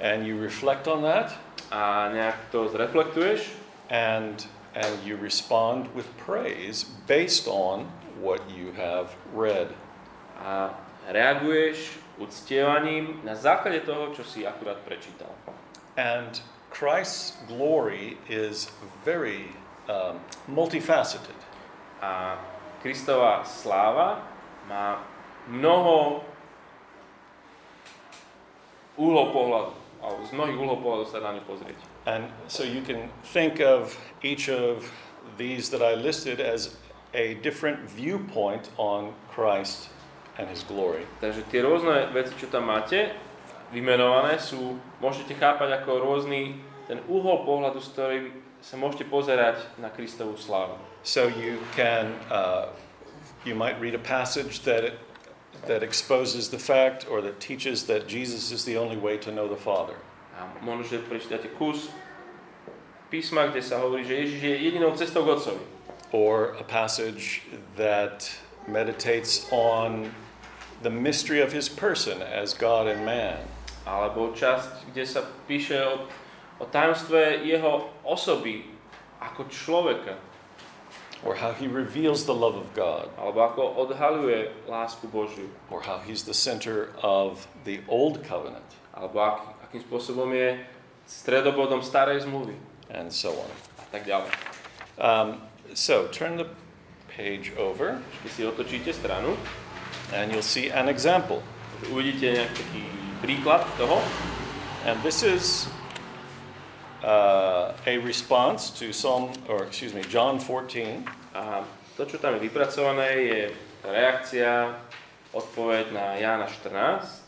and 0.01 0.25
you 0.25 0.41
reflect 0.41 0.89
on 0.89 1.05
that, 1.05 1.37
a 1.69 2.09
nejak 2.17 2.49
to 2.49 2.65
zreflektuješ. 2.73 3.45
And 3.93 4.41
and 4.79 4.95
you 5.03 5.19
respond 5.19 5.91
with 5.91 6.07
praise 6.17 6.87
based 7.11 7.51
on 7.51 7.91
what 8.23 8.39
you 8.47 8.71
have 8.79 9.11
read. 9.35 9.75
a 10.45 10.71
reaguješ 11.09 11.99
uctievaním 12.19 13.21
na 13.25 13.35
základe 13.35 13.81
toho, 13.81 14.15
čo 14.15 14.23
si 14.25 14.47
akurát 14.47 14.79
prečítal. 14.87 15.31
And 15.99 16.43
Christ's 16.71 17.35
glory 17.51 18.19
is 18.31 18.71
very 19.03 19.51
um, 19.91 20.23
multifaceted. 20.47 21.35
A 21.99 22.39
Kristová 22.83 23.43
sláva 23.43 24.23
má 24.71 25.03
mnoho 25.51 26.23
uhlov 28.95 29.35
pohľadu, 29.35 29.73
alebo 29.99 30.21
z 30.23 30.31
mnohých 30.35 30.59
uhlov 30.59 30.79
pohľadu 30.79 31.05
sa 31.11 31.19
na 31.19 31.35
ňu 31.35 31.43
pozrieť. 31.43 31.79
And 32.09 32.33
so 32.49 32.65
you 32.65 32.81
can 32.81 33.13
think 33.37 33.61
of 33.61 33.93
each 34.25 34.49
of 34.49 34.89
these 35.37 35.69
that 35.71 35.83
I 35.83 35.93
listed 35.93 36.41
as 36.41 36.75
a 37.13 37.35
different 37.45 37.85
viewpoint 37.85 38.71
on 38.79 39.13
Christ 39.29 39.93
and 40.41 40.49
his 40.49 40.65
glory. 40.65 41.05
Takže 41.21 41.45
tie 41.53 41.61
rôzne 41.61 42.09
veci, 42.17 42.33
čo 42.41 42.49
tam 42.49 42.73
máte, 42.73 43.13
vymenované 43.69 44.41
sú, 44.41 44.81
môžete 45.05 45.37
chápať 45.37 45.85
ako 45.85 46.01
rôzny 46.01 46.57
ten 46.89 47.05
uhol 47.13 47.45
pohľadu, 47.45 47.77
s 47.77 47.93
ktorým 47.93 48.33
sa 48.65 48.81
môžete 48.81 49.05
pozerať 49.05 49.61
na 49.77 49.93
Kristovú 49.93 50.41
slávu. 50.41 50.81
So 51.05 51.29
you 51.29 51.61
can 51.77 52.17
uh, 52.33 52.73
you 53.45 53.53
might 53.53 53.77
read 53.77 53.93
a 53.93 54.01
passage 54.01 54.65
that 54.65 54.97
that 55.69 55.85
exposes 55.85 56.49
the 56.49 56.59
fact 56.59 57.05
or 57.11 57.21
that 57.21 57.37
teaches 57.37 57.85
that 57.85 58.09
Jesus 58.09 58.49
is 58.49 58.65
the 58.65 58.81
only 58.81 58.97
way 58.97 59.21
to 59.21 59.29
know 59.29 59.45
the 59.45 59.61
Father. 59.61 60.01
A 60.39 60.47
možno, 60.63 60.87
že 60.87 61.03
prečítate 61.03 61.51
kus 61.51 61.91
písma, 63.11 63.51
kde 63.51 63.59
sa 63.59 63.83
hovorí, 63.83 64.07
že 64.07 64.15
Ježiš 64.15 64.41
je 64.41 64.55
jedinou 64.71 64.95
cestou 64.95 65.27
k 65.27 65.35
Otcovi. 65.35 65.65
or 66.13 66.57
a 66.57 66.65
passage 66.65 67.43
that 67.77 68.25
meditates 68.67 69.45
on 69.53 70.09
the 70.81 70.89
mystery 70.89 71.41
of 71.43 71.53
his 71.53 71.69
person 71.69 72.23
as 72.23 72.55
God 72.55 72.87
and 72.87 73.05
man, 73.05 73.43
Alebo 73.85 74.33
časť, 74.33 74.93
kde 74.93 75.05
sa 75.05 75.25
píše 75.49 75.81
o, 75.81 76.05
o 76.61 76.65
tajomstve 76.69 77.41
jeho 77.45 77.89
osoby 78.05 78.69
ako 79.21 79.49
človeka. 79.49 80.17
or 81.27 81.35
how 81.35 81.51
he 81.51 81.67
reveals 81.67 82.25
the 82.31 82.35
love 82.37 82.55
of 82.55 82.71
God, 82.79 83.11
Alebo 83.19 83.43
ako 83.43 83.63
odhaluje 83.85 84.55
lásku 84.71 85.11
Božiu. 85.11 85.51
or 85.69 85.83
how 85.83 85.99
he's 85.99 86.23
the 86.23 86.37
center 86.37 86.95
of 87.03 87.49
the 87.65 87.81
old 87.89 88.23
covenant, 88.23 88.77
Alebo 88.95 89.19
ak, 89.19 89.58
akým 89.69 89.85
spôsobom 89.85 90.33
je 90.33 90.57
stredobodom 91.05 91.85
starej 91.85 92.25
zmluvy. 92.25 92.57
and 92.89 93.13
so 93.13 93.37
on. 93.37 93.51
A 93.79 93.85
tak 93.93 94.09
ďalej. 94.09 94.33
Um, 94.97 95.45
so 95.77 96.09
turn 96.09 96.41
the 96.41 96.49
page 97.13 97.53
over, 97.61 98.01
Keď 98.25 98.31
si 98.33 98.43
otočíte 98.49 98.91
stranu, 98.97 99.37
and 100.17 100.33
you'll 100.33 100.45
see 100.45 100.73
an 100.73 100.89
example. 100.89 101.45
uvidíte 101.93 102.33
nejaký 102.33 102.55
taký 102.65 102.85
príklad 103.21 103.63
toho. 103.77 104.01
And 104.89 104.97
this 105.05 105.21
is 105.21 105.69
uh, 107.05 107.77
a 107.85 107.95
response 108.01 108.71
to 108.81 108.91
Psalm, 108.91 109.31
or 109.53 109.69
excuse 109.69 109.93
me, 109.93 110.03
John 110.09 110.41
14. 110.41 111.05
A 111.37 111.63
to, 112.01 112.09
čo 112.09 112.17
tam 112.19 112.35
je 112.39 112.49
vypracované, 112.49 113.11
je 113.21 113.41
reakcia, 113.85 114.75
odpoveď 115.35 115.93
na 115.93 116.17
Jána 116.17 116.47
14. 116.49 117.28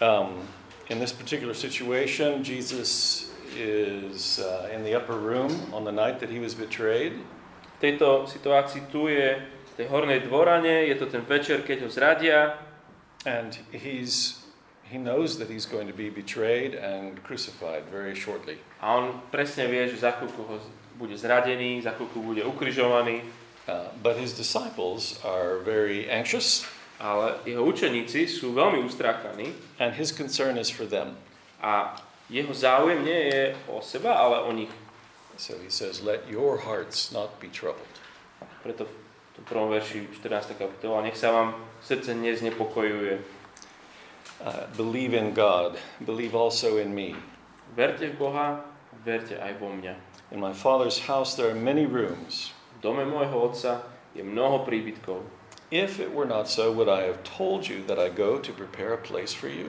Um, 0.00 0.46
in 0.88 0.98
this 0.98 1.12
particular 1.12 1.54
situation, 1.54 2.44
Jesus 2.44 3.30
is 3.56 4.38
uh, 4.38 4.68
in 4.72 4.84
the 4.84 4.94
upper 4.94 5.18
room 5.18 5.50
on 5.72 5.84
the 5.84 5.92
night 5.92 6.20
that 6.20 6.30
he 6.30 6.38
was 6.38 6.54
betrayed. 6.54 7.12
V 7.78 7.78
tejto 7.80 8.26
situácii 8.26 8.90
tu 8.90 9.06
je 9.06 9.38
v 9.38 9.72
tej 9.78 9.86
hornej 9.90 10.26
dvorane, 10.26 10.86
je 10.90 10.94
to 10.98 11.06
ten 11.06 11.22
večer, 11.22 11.62
keď 11.62 11.86
ho 11.86 11.88
zradia 11.90 12.40
And 13.26 13.58
he's, 13.74 14.46
he 14.86 14.98
knows 14.98 15.38
that 15.42 15.50
he's 15.50 15.66
going 15.66 15.90
to 15.90 15.96
be 15.96 16.06
betrayed 16.06 16.78
and 16.78 17.18
crucified 17.26 17.82
very 17.90 18.14
shortly. 18.14 18.62
a 18.78 18.94
on 18.94 19.18
presne 19.34 19.66
vie, 19.66 19.90
že 19.90 19.98
za 19.98 20.14
chvíľku 20.14 20.42
ho 20.46 20.62
bude 20.94 21.18
zradený, 21.18 21.82
za 21.82 21.98
chvíľku 21.98 22.22
bude 22.22 22.42
ukrižovaný, 22.46 23.22
Uh, 23.68 23.84
but 24.00 24.16
his 24.16 24.32
disciples 24.32 25.20
are 25.20 25.60
very 25.60 26.08
anxious, 26.08 26.64
ale 26.98 27.38
jeho 27.46 27.62
učeníci 27.62 28.26
sú 28.26 28.54
veľmi 28.54 28.82
ustráchaní 28.82 29.54
and 29.78 29.94
his 29.94 30.10
concern 30.10 30.58
is 30.58 30.70
for 30.70 30.86
them. 30.86 31.14
a 31.62 31.94
jeho 32.30 32.54
záujem 32.54 33.04
nie 33.04 33.22
je 33.32 33.56
o 33.66 33.80
seba, 33.80 34.14
ale 34.14 34.40
o 34.40 34.52
nich. 34.52 34.70
So 35.36 35.54
he 35.62 35.70
says, 35.70 36.02
Let 36.02 36.28
your 36.28 36.58
hearts 36.58 37.12
not 37.12 37.40
be 37.40 37.48
troubled. 37.48 37.94
Preto 38.62 38.84
v 38.84 38.92
tom 39.38 39.44
prvom 39.46 39.68
verši 39.70 40.10
14. 40.18 40.58
kapitola, 40.58 41.02
nech 41.02 41.16
sa 41.16 41.30
vám 41.30 41.54
srdce 41.80 42.14
neznepokojuje. 42.14 43.22
Uh, 44.38 44.66
believe 44.76 45.14
in 45.14 45.34
God, 45.34 45.78
believe 46.02 46.34
also 46.34 46.78
in 46.78 46.94
me. 46.94 47.14
Verte 47.74 48.10
v 48.10 48.18
Boha, 48.18 48.66
verte 49.02 49.38
aj 49.38 49.58
vo 49.58 49.70
mňa. 49.74 49.94
In 50.34 50.42
my 50.42 50.52
Father's 50.52 51.06
house 51.06 51.34
there 51.34 51.50
are 51.50 51.58
many 51.58 51.86
rooms. 51.86 52.54
V 52.78 52.84
dome 52.84 53.06
môjho 53.06 53.34
otca 53.34 53.82
je 54.14 54.22
mnoho 54.22 54.62
príbytkov. 54.66 55.37
If 55.70 56.00
it 56.00 56.14
were 56.14 56.24
not 56.24 56.48
so, 56.48 56.72
would 56.72 56.88
I 56.88 57.02
have 57.02 57.22
told 57.24 57.68
you 57.68 57.84
that 57.84 57.98
I 57.98 58.08
go 58.08 58.38
to 58.38 58.52
prepare 58.52 58.94
a 58.94 59.04
place 59.04 59.34
for 59.34 59.52
you? 59.52 59.68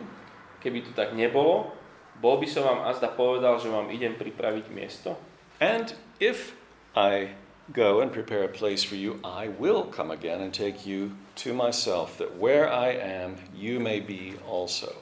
Keby 0.64 0.88
to 0.88 0.92
tak 0.96 1.12
nebolo, 1.12 1.76
bol 2.24 2.40
by 2.40 2.48
som 2.48 2.64
vám 2.64 2.88
azda 2.88 3.12
povedal, 3.12 3.60
že 3.60 3.68
vám 3.68 3.92
idem 3.92 4.16
pripraviť 4.16 4.72
miesto. 4.72 5.20
And 5.60 5.92
if 6.24 6.56
I 6.96 7.36
go 7.76 8.00
and 8.00 8.16
prepare 8.16 8.48
a 8.48 8.52
place 8.52 8.80
for 8.80 8.96
you, 8.96 9.20
I 9.28 9.52
will 9.52 9.92
come 9.92 10.08
again 10.08 10.40
and 10.40 10.56
take 10.56 10.88
you 10.88 11.20
to 11.44 11.52
myself, 11.52 12.16
that 12.16 12.40
where 12.40 12.72
I 12.72 12.96
am, 12.96 13.36
you 13.52 13.84
may 13.84 14.00
be 14.00 14.40
also. 14.48 14.96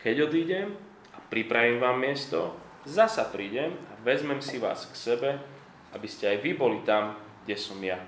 Keď 0.00 0.32
odídem 0.32 0.72
a 1.12 1.20
pripravím 1.28 1.76
vám 1.76 2.00
miesto, 2.00 2.56
zasa 2.88 3.28
prídem 3.28 3.76
a 3.92 4.00
vezmem 4.00 4.40
si 4.40 4.56
vás 4.56 4.88
k 4.88 4.96
sebe, 4.96 5.30
aby 5.92 6.08
ste 6.08 6.32
aj 6.32 6.38
vy 6.40 6.56
boli 6.56 6.80
tam, 6.88 7.20
kde 7.44 7.56
som 7.60 7.76
ja. 7.84 8.00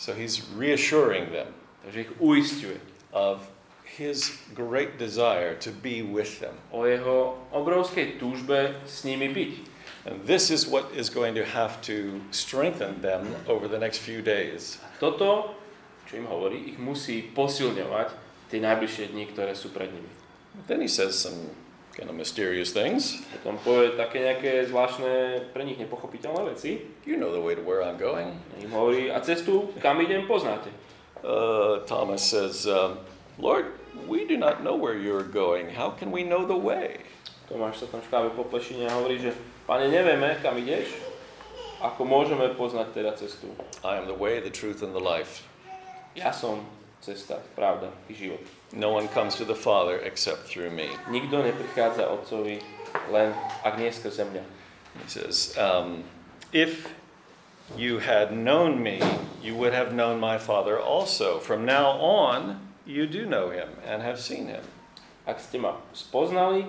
So 0.00 0.16
he's 0.16 0.40
reassuring 0.56 1.28
them 1.28 1.52
Takže 1.84 2.00
ich 2.00 2.12
uistuje 2.20 2.80
of 3.12 3.44
his 3.84 4.40
great 4.54 4.98
desire 4.98 5.54
to 5.60 5.70
be 5.70 6.02
with 6.02 6.40
them. 6.40 6.56
o 6.72 6.88
jeho 6.88 7.38
obrovskej 7.52 8.18
túžbe 8.18 8.74
s 8.88 9.04
nimi 9.04 9.28
byť. 9.30 9.52
And 10.04 10.20
this 10.28 10.50
is 10.50 10.68
what 10.68 10.92
is 10.92 11.08
going 11.08 11.32
to 11.36 11.44
have 11.44 11.80
to 11.88 12.20
strengthen 12.28 13.00
them 13.00 13.24
over 13.48 13.68
the 13.68 13.78
next 13.78 14.04
few 14.04 14.20
days. 14.20 14.76
Toto, 15.00 15.56
čo 16.04 16.20
im 16.20 16.28
hovorí, 16.28 16.76
ich 16.76 16.78
musí 16.80 17.24
posilňovať 17.32 18.12
tie 18.52 18.60
najbližšie 18.60 19.16
dni, 19.16 19.24
ktoré 19.32 19.56
sú 19.56 19.72
pred 19.72 19.88
nimi. 19.88 20.10
Then 20.68 20.84
he 20.84 20.90
says 20.92 21.16
some 21.16 21.56
kind 21.96 22.12
of 22.12 22.16
mysterious 22.20 22.74
things. 22.74 23.24
Potom 23.40 23.56
povie 23.64 23.96
také 23.96 24.20
nejaké 24.28 24.68
zvláštne, 24.68 25.40
pre 25.56 25.64
nich 25.64 25.80
nepochopiteľné 25.80 26.52
veci. 26.52 26.84
You 27.08 27.16
know 27.16 27.32
the 27.32 27.40
way 27.40 27.56
to 27.56 27.64
where 27.64 27.80
I'm 27.80 27.96
going. 27.96 28.36
Im 28.60 28.76
hovorí, 28.76 29.08
a 29.08 29.24
cestu, 29.24 29.72
kam 29.80 30.04
idem, 30.04 30.28
poznáte. 30.28 30.68
Uh, 31.24 31.80
Thomas 31.88 32.20
says, 32.20 32.66
um, 32.68 32.98
Lord, 33.38 33.72
we 34.06 34.28
do 34.28 34.36
not 34.36 34.62
know 34.62 34.76
where 34.76 34.92
you're 34.92 35.24
going. 35.24 35.70
How 35.72 35.90
can 35.90 36.12
we 36.12 36.22
know 36.22 36.44
the 36.44 36.56
way? 36.56 37.00
Tomáš 37.48 37.80
sa 37.80 37.86
tam 37.88 38.04
škáve 38.04 38.36
po 38.36 38.44
plešine 38.44 38.88
a 38.88 38.92
hovorí, 39.00 39.20
že 39.20 39.32
Pane, 39.64 39.88
nevieme, 39.88 40.36
kam 40.44 40.60
ideš, 40.60 40.92
ako 41.80 42.04
môžeme 42.04 42.52
poznať 42.52 42.92
teda 42.92 43.16
cestu. 43.16 43.48
I 43.80 43.96
am 43.96 44.04
the 44.04 44.12
way, 44.12 44.36
the 44.36 44.52
truth, 44.52 44.84
and 44.84 44.92
the 44.92 45.00
life. 45.00 45.48
Ja 46.12 46.36
som 46.36 46.68
cesta, 47.00 47.40
pravda 47.56 47.88
i 48.08 48.12
život. 48.12 48.44
No 48.76 48.92
one 48.92 49.08
comes 49.08 49.40
to 49.40 49.48
the 49.48 49.56
Father 49.56 49.96
except 50.04 50.44
through 50.52 50.68
me. 50.68 50.92
Nikto 51.08 51.40
neprichádza 51.40 52.12
Otcovi 52.12 52.60
len 53.08 53.32
ak 53.64 53.80
nie 53.80 53.88
skrze 53.88 54.28
mňa. 54.28 54.44
He 55.00 55.08
says, 55.08 55.56
um, 55.56 56.04
If 56.52 56.84
you 57.76 57.98
had 57.98 58.32
known 58.32 58.82
me, 58.82 59.00
you 59.42 59.54
would 59.56 59.72
have 59.72 59.92
known 59.92 60.20
my 60.20 60.38
Father 60.38 60.78
also. 60.78 61.38
From 61.40 61.64
now 61.64 61.96
on, 61.98 62.60
you 62.86 63.06
do 63.06 63.26
know 63.26 63.50
him 63.50 63.68
and 63.86 64.02
have 64.02 64.20
seen 64.20 64.46
him. 64.46 64.62
Ak 65.24 65.40
ste 65.40 65.56
ma 65.56 65.80
spoznali, 65.96 66.68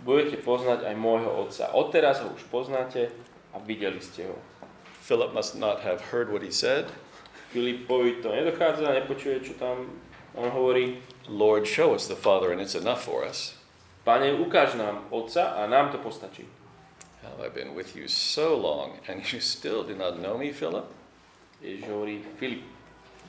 budete 0.00 0.40
poznať 0.40 0.88
aj 0.88 0.94
môjho 0.96 1.28
Otca. 1.28 1.68
Odteraz 1.76 2.24
ho 2.24 2.32
už 2.32 2.48
poznáte 2.48 3.12
a 3.52 3.60
videli 3.60 4.00
ste 4.00 4.24
ho. 4.32 4.36
Philip 5.04 5.36
must 5.36 5.58
not 5.58 5.84
have 5.84 6.00
heard 6.08 6.32
what 6.32 6.40
he 6.40 6.52
said. 6.52 6.88
Filipovi 7.52 8.22
to 8.22 8.32
nedochádza, 8.32 8.94
nepočuje, 8.94 9.42
čo 9.42 9.58
tam 9.58 9.90
on 10.38 10.48
hovorí. 10.48 11.02
Lord, 11.28 11.66
show 11.66 11.92
us 11.92 12.08
the 12.08 12.16
Father, 12.16 12.50
and 12.50 12.62
it's 12.62 12.78
enough 12.78 13.02
for 13.04 13.26
us. 13.26 13.54
Pane, 14.04 14.32
ukáž 14.32 14.74
nám 14.74 15.06
Otca 15.10 15.60
a 15.60 15.66
nám 15.66 15.92
to 15.92 15.98
postačí. 15.98 16.59
How 17.22 17.44
I've 17.44 17.54
been 17.54 17.74
with 17.74 17.96
you 17.96 18.08
so 18.08 18.56
long, 18.56 18.98
and 19.08 19.20
you 19.32 19.40
still 19.40 19.84
do 19.84 19.94
not 19.94 20.20
know 20.20 20.38
me, 20.38 20.52
Philip? 20.52 20.88
Ježiš 21.60 21.84
hovorí, 21.92 22.24
Filip, 22.40 22.64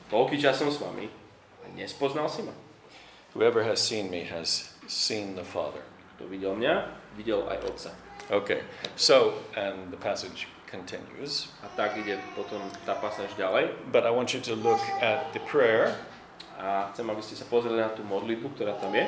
toľký 0.08 0.40
čas 0.40 0.56
som 0.56 0.72
s 0.72 0.80
vami 0.80 1.12
a 1.60 1.66
nespoznal 1.76 2.32
si 2.32 2.40
ma. 2.40 2.56
Whoever 3.36 3.60
has 3.64 3.80
seen 3.80 4.08
me 4.08 4.24
has 4.24 4.72
seen 4.88 5.36
the 5.36 5.44
Father. 5.44 5.84
Kto 6.16 6.28
videl 6.32 6.56
mňa, 6.56 6.74
videl 7.16 7.44
aj 7.48 7.58
Otca. 7.68 7.92
Okay, 8.32 8.64
so, 8.96 9.44
and 9.52 9.92
the 9.92 10.00
passage 10.00 10.48
continues. 10.64 11.52
A 11.60 11.68
tak 11.76 12.00
ide 12.00 12.16
potom 12.32 12.64
tá 12.88 12.96
pasáž 12.96 13.36
ďalej. 13.36 13.76
But 13.92 14.08
I 14.08 14.12
want 14.12 14.32
you 14.32 14.40
to 14.48 14.56
look 14.56 14.80
at 15.04 15.36
the 15.36 15.42
prayer 15.44 15.92
A 16.62 16.92
chcem, 16.92 17.02
aby 17.10 17.22
ste 17.24 17.34
sa 17.34 17.42
pozreli 17.50 17.82
na 17.82 17.90
tú 17.90 18.06
modlitbu, 18.06 18.54
ktorá 18.54 18.78
tam 18.78 18.94
je. 18.94 19.02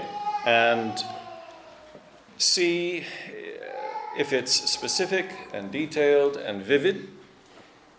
and 0.45 0.93
see 2.37 3.01
if 4.17 4.33
it's 4.33 4.53
specific 4.71 5.27
and 5.53 5.71
detailed 5.71 6.37
and 6.37 6.63
vivid, 6.63 7.09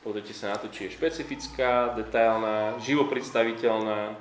Pozrite 0.06 0.38
sa 0.38 0.54
na 0.54 0.58
to, 0.62 0.70
či 0.70 0.86
je 0.86 1.02
špecifická, 1.02 1.98
detailná, 1.98 2.78
živo 2.78 3.10
predstaviteľná. 3.10 4.14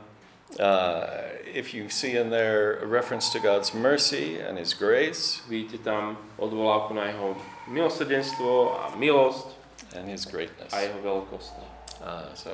uh, 0.57 1.05
if 1.45 1.75
you 1.77 1.89
see 1.93 2.17
in 2.17 2.31
there 2.33 2.81
a 2.81 2.87
reference 2.89 3.29
to 3.29 3.39
God's 3.41 3.75
mercy 3.77 4.41
and 4.41 4.57
His 4.57 4.73
grace 4.73 5.45
Vidíte 5.45 5.85
tam 5.85 6.17
odvolávku 6.41 6.95
na 6.97 7.13
jeho 7.13 7.37
milosrdenstvo 7.69 8.81
a 8.81 8.97
milosť 8.97 9.47
and 9.93 10.09
His 10.09 10.25
greatness. 10.25 10.73
a 10.73 10.89
jeho 10.89 10.99
veľkosť. 11.05 11.53
Uh, 12.01 12.33
so, 12.33 12.51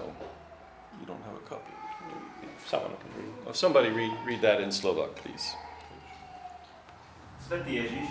you 0.98 1.06
don't 1.06 1.22
have 1.22 1.38
a 1.38 1.44
copy. 1.46 1.70
Someone 2.66 2.94
can 2.98 3.10
read. 3.14 3.30
Oh, 3.46 3.54
somebody 3.54 3.94
read, 3.94 4.10
read 4.26 4.42
that 4.42 4.58
in 4.58 4.70
Slovak, 4.74 5.14
please. 5.16 5.54
Svetý 7.46 7.82
Ježiš, 7.82 8.06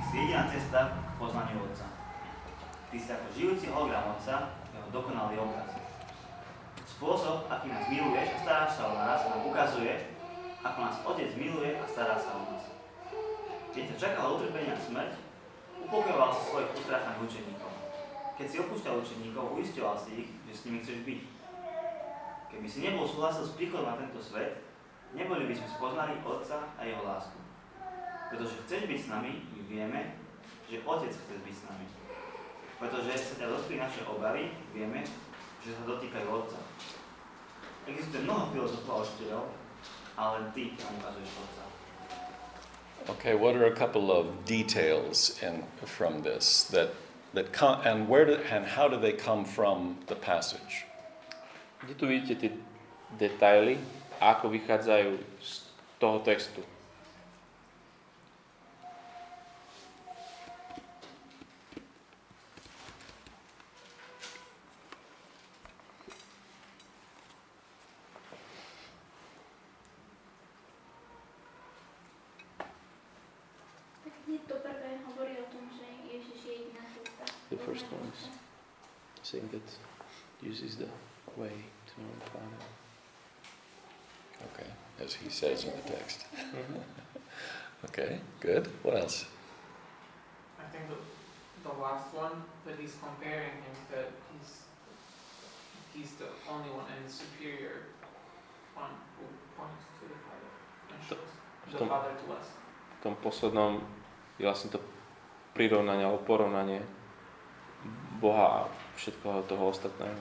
Ty 0.00 0.08
si 0.08 0.16
jediná 0.16 0.48
cesta 0.48 0.96
k 0.96 1.12
poznaniu 1.20 1.60
Otca. 1.60 1.84
Ty 2.88 2.96
si 2.96 3.12
ako 3.12 3.26
žijúci 3.36 3.68
hologram 3.68 4.16
Otca, 4.16 4.56
jeho 4.72 4.88
dokonalý 4.88 5.36
obraz. 5.36 5.76
Spôsob, 6.88 7.44
aký 7.52 7.68
nás 7.68 7.84
miluješ 7.84 8.32
a 8.32 8.36
staráš 8.40 8.80
sa 8.80 8.88
o 8.88 8.96
nás, 8.96 9.20
nám 9.28 9.44
ukazuje, 9.44 10.16
ako 10.64 10.78
nás 10.80 10.96
Otec 11.04 11.36
miluje 11.36 11.76
a 11.76 11.84
stará 11.84 12.16
sa 12.16 12.32
o 12.32 12.48
nás. 12.48 12.64
Keď 13.76 13.92
ťa 13.92 13.96
čakala 14.00 14.40
utrpenia 14.40 14.72
smrť, 14.80 15.20
upokojoval 15.84 16.32
si 16.32 16.42
svojich 16.48 16.72
utráchaných 16.80 17.20
učeníkov. 17.20 17.72
Keď 18.40 18.46
si 18.48 18.56
opúšťal 18.56 19.04
učeníkov, 19.04 19.52
uisťoval 19.52 20.00
si 20.00 20.10
ich, 20.24 20.28
že 20.48 20.52
s 20.56 20.64
nimi 20.64 20.80
chceš 20.80 21.04
byť. 21.04 21.20
Keby 22.48 22.64
si 22.72 22.88
nebol 22.88 23.04
súhlasil 23.04 23.44
s 23.44 23.52
príchodom 23.52 23.84
na 23.84 24.00
tento 24.00 24.16
svet, 24.16 24.64
neboli 25.12 25.44
by 25.44 25.60
sme 25.60 25.68
spoznali 25.68 26.24
Otca 26.24 26.72
a 26.80 26.88
Jeho 26.88 27.04
lásku. 27.04 27.36
Pretože 28.32 28.64
chceš 28.64 28.88
byť 28.88 28.98
s 29.04 29.10
nami, 29.12 29.32
vieme, 29.70 30.18
že 30.66 30.82
Otec 30.82 31.14
chce 31.14 31.38
byť 31.38 31.54
s 31.54 31.62
nami. 31.70 31.86
Pretože 32.82 33.12
sa 33.14 33.34
ťa 33.38 33.46
dotkli 33.46 33.78
naše 33.78 34.02
obavy, 34.10 34.50
vieme, 34.74 35.06
že 35.62 35.70
sa 35.78 35.82
dotýkajú 35.86 36.26
Otca. 36.26 36.58
Existuje 37.86 38.26
mnoho 38.26 38.50
filozofov 38.50 38.90
a 38.90 39.02
učiteľov, 39.06 39.46
ale 40.18 40.36
Ty 40.50 40.64
nám 40.74 40.92
ukazuješ 40.98 41.30
Otca. 41.38 41.62
Okay, 43.08 43.32
what 43.32 43.56
are 43.56 43.64
a 43.64 43.72
couple 43.72 44.12
of 44.12 44.44
details 44.44 45.40
in, 45.40 45.64
from 45.88 46.20
this 46.20 46.68
that, 46.68 46.92
that 47.32 47.48
come, 47.54 47.80
and 47.86 48.10
where 48.10 48.26
do, 48.26 48.36
and 48.50 48.66
how 48.76 48.90
do 48.90 49.00
they 49.00 49.14
come 49.14 49.46
from 49.46 49.96
the 50.10 50.18
passage? 50.18 50.84
Kde 51.80 51.94
tu 51.96 52.04
vidíte 52.04 52.34
tie 52.36 52.52
detaily 53.16 53.80
ako 54.20 54.52
vychádzajú 54.52 55.16
z 55.40 55.50
toho 55.96 56.20
textu. 56.20 56.60
Tak 74.04 74.12
hneď 74.28 74.42
to 74.44 74.56
prvé 74.60 75.00
hovorí 75.08 75.32
o 75.40 75.46
tom, 75.48 75.64
že 75.72 75.88
Ježiš 76.12 76.38
je 76.44 76.52
jediná 76.52 76.84
cesta. 76.92 77.24
The 77.48 77.60
first 77.64 77.88
one 77.88 78.04
is 78.12 78.28
saying 79.24 79.48
that 79.56 79.64
uses 80.44 80.76
the 80.76 80.92
way 81.36 81.52
to 81.88 81.92
know 82.00 82.12
the 82.20 82.28
Father. 82.32 82.60
Okay, 84.40 84.70
as 85.04 85.12
he 85.12 85.28
says 85.28 85.68
in 85.68 85.72
the 85.76 85.84
text. 85.84 86.24
Okay, 87.84 88.24
good. 88.40 88.72
What 88.80 88.96
else? 88.96 89.28
I 90.56 90.64
think 90.72 90.88
the, 90.88 90.96
the 91.60 91.76
last 91.76 92.08
one 92.16 92.40
that 92.64 92.80
he's 92.80 92.96
comparing 93.04 93.52
him 93.60 93.76
that 93.92 94.08
he's 94.32 94.64
he's 95.92 96.12
the 96.16 96.32
only 96.48 96.72
one 96.72 96.88
and 96.88 97.04
superior 97.04 97.92
one 98.72 98.96
who 99.20 99.28
points 99.60 99.84
to 100.00 100.08
the 100.08 100.16
Father 100.24 100.50
and 100.88 100.98
shows 101.04 101.30
the 101.68 101.84
tom- 101.84 101.92
Father 101.92 102.16
to 102.16 102.26
us. 102.32 102.48
V 102.48 103.04
tom 103.04 103.19
poslednom 103.30 103.78
je 104.36 104.44
vlastne 104.44 104.68
to 104.68 104.82
prirovnanie 105.54 106.02
alebo 106.02 106.26
porovnanie 106.26 106.82
Boha 108.18 108.66
a 108.66 108.68
všetkoho 108.98 109.46
toho 109.46 109.70
ostatného. 109.70 110.18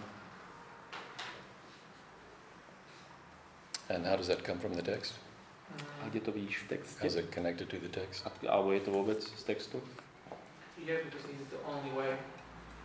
And 3.89 4.05
how 4.05 4.15
does 4.15 4.27
that 4.29 4.45
come 4.45 4.59
from 4.61 4.73
the 4.73 4.85
text? 4.85 5.17
A 6.01 6.09
kde 6.09 6.19
to 6.21 6.31
vidíš 6.31 6.57
v 6.65 6.67
texte? 6.77 7.01
How's 7.01 7.17
it 7.17 7.29
connected 7.33 7.69
to 7.69 7.77
the 7.77 7.89
text? 7.89 8.25
A- 8.25 8.33
Alebo 8.49 8.71
je 8.73 8.81
to 8.81 8.91
vôbec 8.93 9.21
z 9.21 9.43
textu? 9.45 9.81
yeah, 10.79 11.01
because 11.03 11.25
he's 11.27 11.43
the 11.51 11.59
only 11.67 11.91
way. 11.91 12.15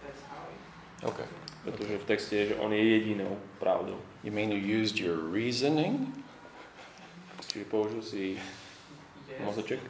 That's 0.03 0.21
how 0.29 0.43
he. 0.51 0.57
Okay. 1.05 1.29
Pretože 1.65 1.95
v 2.01 2.05
texte 2.05 2.33
je, 2.37 2.45
že 2.53 2.55
on 2.61 2.73
je 2.73 2.81
jedinou 2.81 3.37
pravdou. 3.61 4.01
You 4.25 4.33
mean 4.33 4.53
you 4.53 4.61
used 4.61 4.97
your 5.01 5.17
reasoning? 5.17 6.13
Čiže 7.53 7.65
použil 7.69 8.03
si 8.03 8.23
Yes. 9.25 9.41
mozoček. 9.45 9.81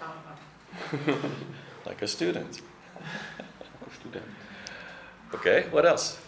Uh-huh. 0.00 1.28
Like 1.86 2.02
a 2.02 2.08
student. 2.08 2.60
Študent. 3.96 4.24
Okay, 5.34 5.64
what 5.70 5.86
else? 5.86 6.18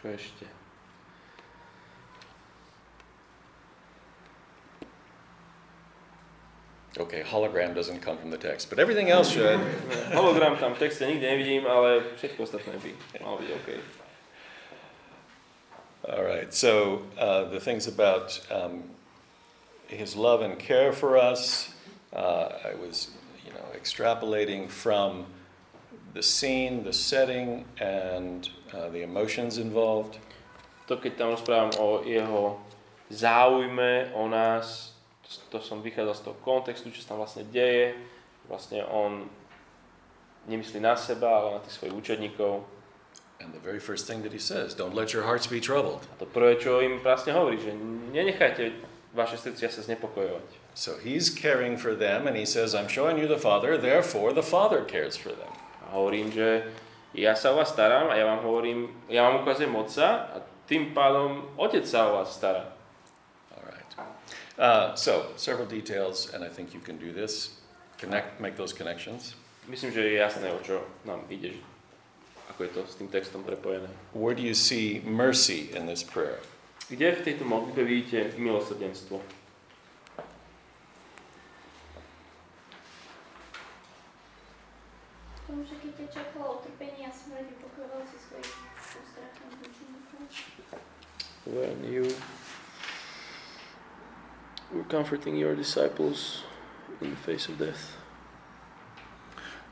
Čo 0.00 0.08
ešte? 0.08 0.46
Okay, 6.96 7.22
hologram 7.26 7.74
doesn't 7.74 8.00
come 8.00 8.16
from 8.16 8.30
the 8.30 8.38
text, 8.38 8.70
but 8.70 8.78
everything 8.78 9.10
else 9.10 9.28
should. 9.28 9.58
Hologram 10.16 10.56
tam 10.56 10.78
v 10.78 10.78
texte 10.78 11.02
nikde 11.04 11.26
nevidím, 11.26 11.66
ale 11.66 12.06
všetko 12.16 12.46
ostatné 12.46 12.78
by 12.78 12.90
malo 13.18 13.42
byť 13.42 13.50
OK. 13.50 13.68
All 16.06 16.22
right, 16.22 16.52
so 16.52 17.00
uh, 17.18 17.44
the 17.44 17.58
things 17.58 17.86
about 17.86 18.38
um, 18.50 18.84
his 19.86 20.14
love 20.14 20.42
and 20.42 20.58
care 20.58 20.92
for 20.92 21.16
us, 21.16 21.72
uh, 22.12 22.52
I 22.62 22.74
was, 22.74 23.08
you 23.46 23.50
know, 23.52 23.64
extrapolating 23.74 24.68
from 24.68 25.24
the 26.12 26.22
scene, 26.22 26.84
the 26.84 26.92
setting, 26.92 27.64
and 27.80 28.46
uh, 28.74 28.90
the 28.90 29.00
emotions 29.00 29.56
involved. 29.56 30.18
To, 30.92 31.00
keď 31.00 31.16
tam 31.16 31.32
rozprávam 31.32 31.72
o 31.80 32.04
jeho 32.04 32.60
záujme, 33.08 34.12
o 34.12 34.28
nás, 34.28 34.92
to 35.48 35.56
som 35.64 35.80
vychádzal 35.80 36.14
z 36.14 36.20
toho 36.20 36.36
kontextu, 36.44 36.92
čo 36.92 37.00
sa 37.00 37.16
tam 37.16 37.24
vlastne 37.24 37.48
deje. 37.48 37.96
Vlastne 38.44 38.84
on 38.92 39.24
nemyslí 40.52 40.84
na 40.84 41.00
seba, 41.00 41.32
ale 41.32 41.48
na 41.56 41.60
tých 41.64 41.80
svojich 41.80 41.96
učedníkov. 41.96 42.60
And 43.44 43.52
the 43.52 43.60
very 43.60 43.78
first 43.78 44.06
thing 44.08 44.22
that 44.22 44.32
he 44.32 44.38
says, 44.38 44.72
don't 44.72 44.94
let 44.94 45.12
your 45.12 45.24
hearts 45.24 45.46
be 45.46 45.60
troubled. 45.60 46.08
A 46.16 46.24
to 46.24 46.24
prvé, 46.24 46.56
čo 46.56 46.80
im 46.80 47.04
vlastne 47.04 47.36
hovorí, 47.36 47.60
že 47.60 47.76
nenechajte 48.16 48.72
vaše 49.12 49.36
srdcia 49.36 49.68
sa 49.68 49.84
znepokojovať. 49.84 50.48
So 50.72 50.96
he's 50.96 51.28
caring 51.28 51.76
for 51.76 51.92
them, 51.92 52.24
and 52.24 52.40
he 52.40 52.48
says, 52.48 52.72
I'm 52.72 52.88
showing 52.88 53.20
you 53.20 53.28
the 53.28 53.36
Father, 53.36 53.76
therefore 53.76 54.32
the 54.32 54.42
Father 54.42 54.80
cares 54.80 55.20
for 55.20 55.36
them. 55.36 55.52
A 55.84 55.92
hovorím, 55.92 56.32
že 56.32 56.72
ja 57.12 57.36
sa 57.36 57.52
o 57.52 57.60
vás 57.60 57.68
starám 57.68 58.08
a 58.08 58.16
ja 58.16 58.24
vám 58.24 58.40
hovorím, 58.48 58.88
ja 59.12 59.28
vám 59.28 59.44
ukazujem 59.44 59.76
Otca 59.76 60.32
a 60.32 60.36
tým 60.64 60.96
pádom 60.96 61.44
Otec 61.60 61.84
sa 61.84 62.08
o 62.08 62.24
vás 62.24 62.32
stará. 62.32 62.72
All 63.52 63.64
right. 63.68 63.90
Uh, 64.56 64.96
so, 64.96 65.36
several 65.36 65.68
details, 65.68 66.32
and 66.32 66.40
I 66.40 66.48
think 66.48 66.72
you 66.72 66.80
can 66.80 66.96
do 66.96 67.12
this. 67.12 67.60
Connect, 68.00 68.40
make 68.40 68.56
those 68.56 68.72
connections. 68.72 69.36
Myslím, 69.68 69.92
že 69.92 70.00
je 70.00 70.12
jasné, 70.16 70.48
o 70.48 70.58
čo 70.64 70.80
nám 71.04 71.28
ide, 71.28 71.60
ako 72.50 72.60
je 72.64 72.70
to 72.70 72.80
s 72.86 72.94
tým 72.94 73.08
textom 73.08 73.42
prepojené. 73.42 73.88
Where 74.12 74.34
do 74.36 74.42
you 74.42 74.54
see 74.54 75.00
mercy 75.04 75.72
in 75.72 75.86
this 75.86 76.04
prayer? 76.04 76.38
Kde 76.86 77.16
v 77.16 77.20
tejto 77.24 77.44
modlitbe 77.48 77.82
vidíte 77.84 78.36
milosrdenstvo? 78.36 79.20
When 91.44 91.84
you 91.84 92.08
were 94.72 94.84
comforting 94.84 95.36
your 95.36 95.54
disciples 95.54 96.42
in 97.00 97.10
the 97.10 97.16
face 97.16 97.48
of 97.48 97.58
death. 97.58 97.96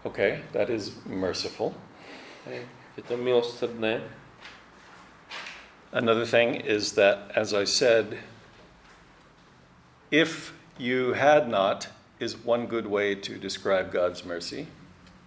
Okay, 0.05 0.43
that 0.53 0.71
is 0.71 0.93
merciful. 1.07 1.75
Je 2.47 3.03
to 3.09 3.17
milosrdné. 3.17 4.01
Another 5.93 6.25
thing 6.25 6.57
is 6.57 6.93
that, 6.93 7.31
as 7.37 7.53
I 7.55 7.65
said, 7.65 8.19
if 10.11 10.53
you 10.79 11.13
had 11.13 11.49
not, 11.49 11.89
is 12.19 12.37
one 12.37 12.67
good 12.67 12.87
way 12.87 13.15
to 13.15 13.39
describe 13.39 13.93
God's 13.93 14.25
mercy. 14.25 14.67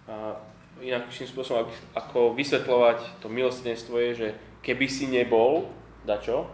A 0.08 0.36
inakším 0.82 1.26
spôsobom, 1.26 1.66
ak- 1.70 1.82
ako 1.94 2.34
vysvetľovať 2.34 3.22
to 3.22 3.26
milosrdenstvo 3.30 3.94
je, 3.98 4.10
že 4.14 4.28
keby 4.62 4.86
si 4.90 5.06
nebol, 5.06 5.70
dačo, 6.06 6.46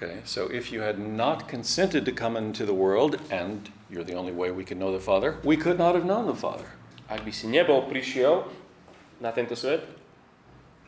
Okay, 0.00 0.24
so 0.24 0.48
if 0.48 0.72
you 0.72 0.80
had 0.80 0.96
not 0.96 1.44
consented 1.44 2.08
to 2.08 2.12
come 2.12 2.32
into 2.32 2.64
the 2.64 2.72
world, 2.72 3.20
and 3.28 3.68
you're 3.92 4.00
the 4.02 4.16
only 4.16 4.32
way 4.32 4.48
we 4.48 4.64
can 4.64 4.80
know 4.80 4.88
the 4.88 5.02
Father, 5.02 5.36
we 5.44 5.60
could 5.60 5.76
not 5.76 5.92
have 5.92 6.08
known 6.08 6.24
the 6.24 6.32
Father. 6.32 6.64
ak 7.10 7.20
by 7.26 7.32
si 7.34 7.50
nebol 7.50 7.84
prišiel 7.84 8.46
na 9.20 9.30
tento 9.30 9.52
svet, 9.54 9.84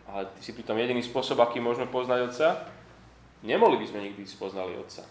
ale 0.08 0.26
ty 0.36 0.40
si 0.40 0.52
pritom 0.56 0.76
jediný 0.76 1.04
spôsob, 1.04 1.38
aký 1.40 1.60
môžeme 1.60 1.86
poznať 1.88 2.20
Otca, 2.26 2.48
nemohli 3.44 3.76
by 3.78 3.86
sme 3.86 4.00
nikdy 4.10 4.24
spoznali 4.24 4.76
Otca. 4.76 5.04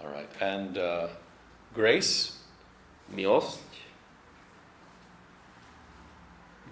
All 0.00 0.12
right, 0.12 0.30
and 0.44 0.76
uh, 0.76 1.08
grace, 1.72 2.38
Milosť, 3.12 3.64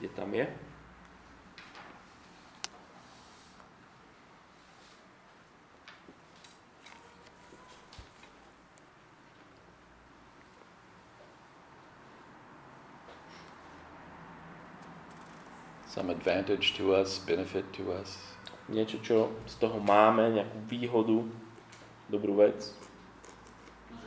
kde 0.01 0.09
tam 0.16 0.30
je? 0.32 0.47
Some 15.91 16.09
advantage 16.11 16.78
to 16.78 16.95
us, 16.95 17.18
benefit 17.18 17.66
to 17.74 17.91
us. 17.93 18.14
Niečo, 18.70 19.03
čo 19.03 19.34
z 19.51 19.59
toho 19.59 19.82
máme, 19.82 20.38
nejakú 20.38 20.59
výhodu, 20.70 21.26
dobrú 22.07 22.38
vec. 22.38 22.70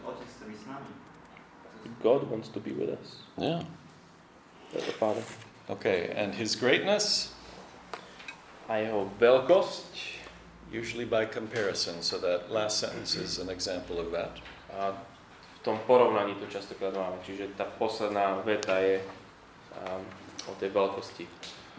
Otec 0.08 0.24
chce 0.24 0.44
byť 0.48 0.58
s 0.64 0.66
nami. 0.72 0.92
God 2.00 2.24
wants 2.32 2.48
to 2.48 2.64
be 2.64 2.72
with 2.72 2.96
us. 2.96 3.28
Yeah. 3.36 3.68
The 4.72 4.96
Father. 4.96 5.24
Okay, 5.68 6.16
and 6.16 6.32
His 6.34 6.56
greatness, 6.56 7.36
A 8.72 8.80
jeho 8.80 9.12
veľkosť, 9.20 10.24
usually 10.72 11.04
by 11.04 11.28
comparison, 11.28 12.00
so 12.00 12.16
that 12.24 12.48
last 12.48 12.80
sentence 12.80 13.20
is 13.20 13.36
an 13.36 13.52
example 13.52 14.00
of 14.00 14.16
that. 14.16 14.40
a 14.80 14.96
v 15.56 15.60
tom 15.62 15.80
porovnaní 15.88 16.36
to 16.36 16.48
častokrát 16.48 16.96
máme. 16.96 17.20
Čiže 17.24 17.48
tá 17.60 17.64
posledná 17.64 18.42
veta 18.42 18.80
je 18.80 19.00
um, 19.00 20.02
o 20.50 20.54
tej 20.60 20.70
veľkosti 20.74 21.28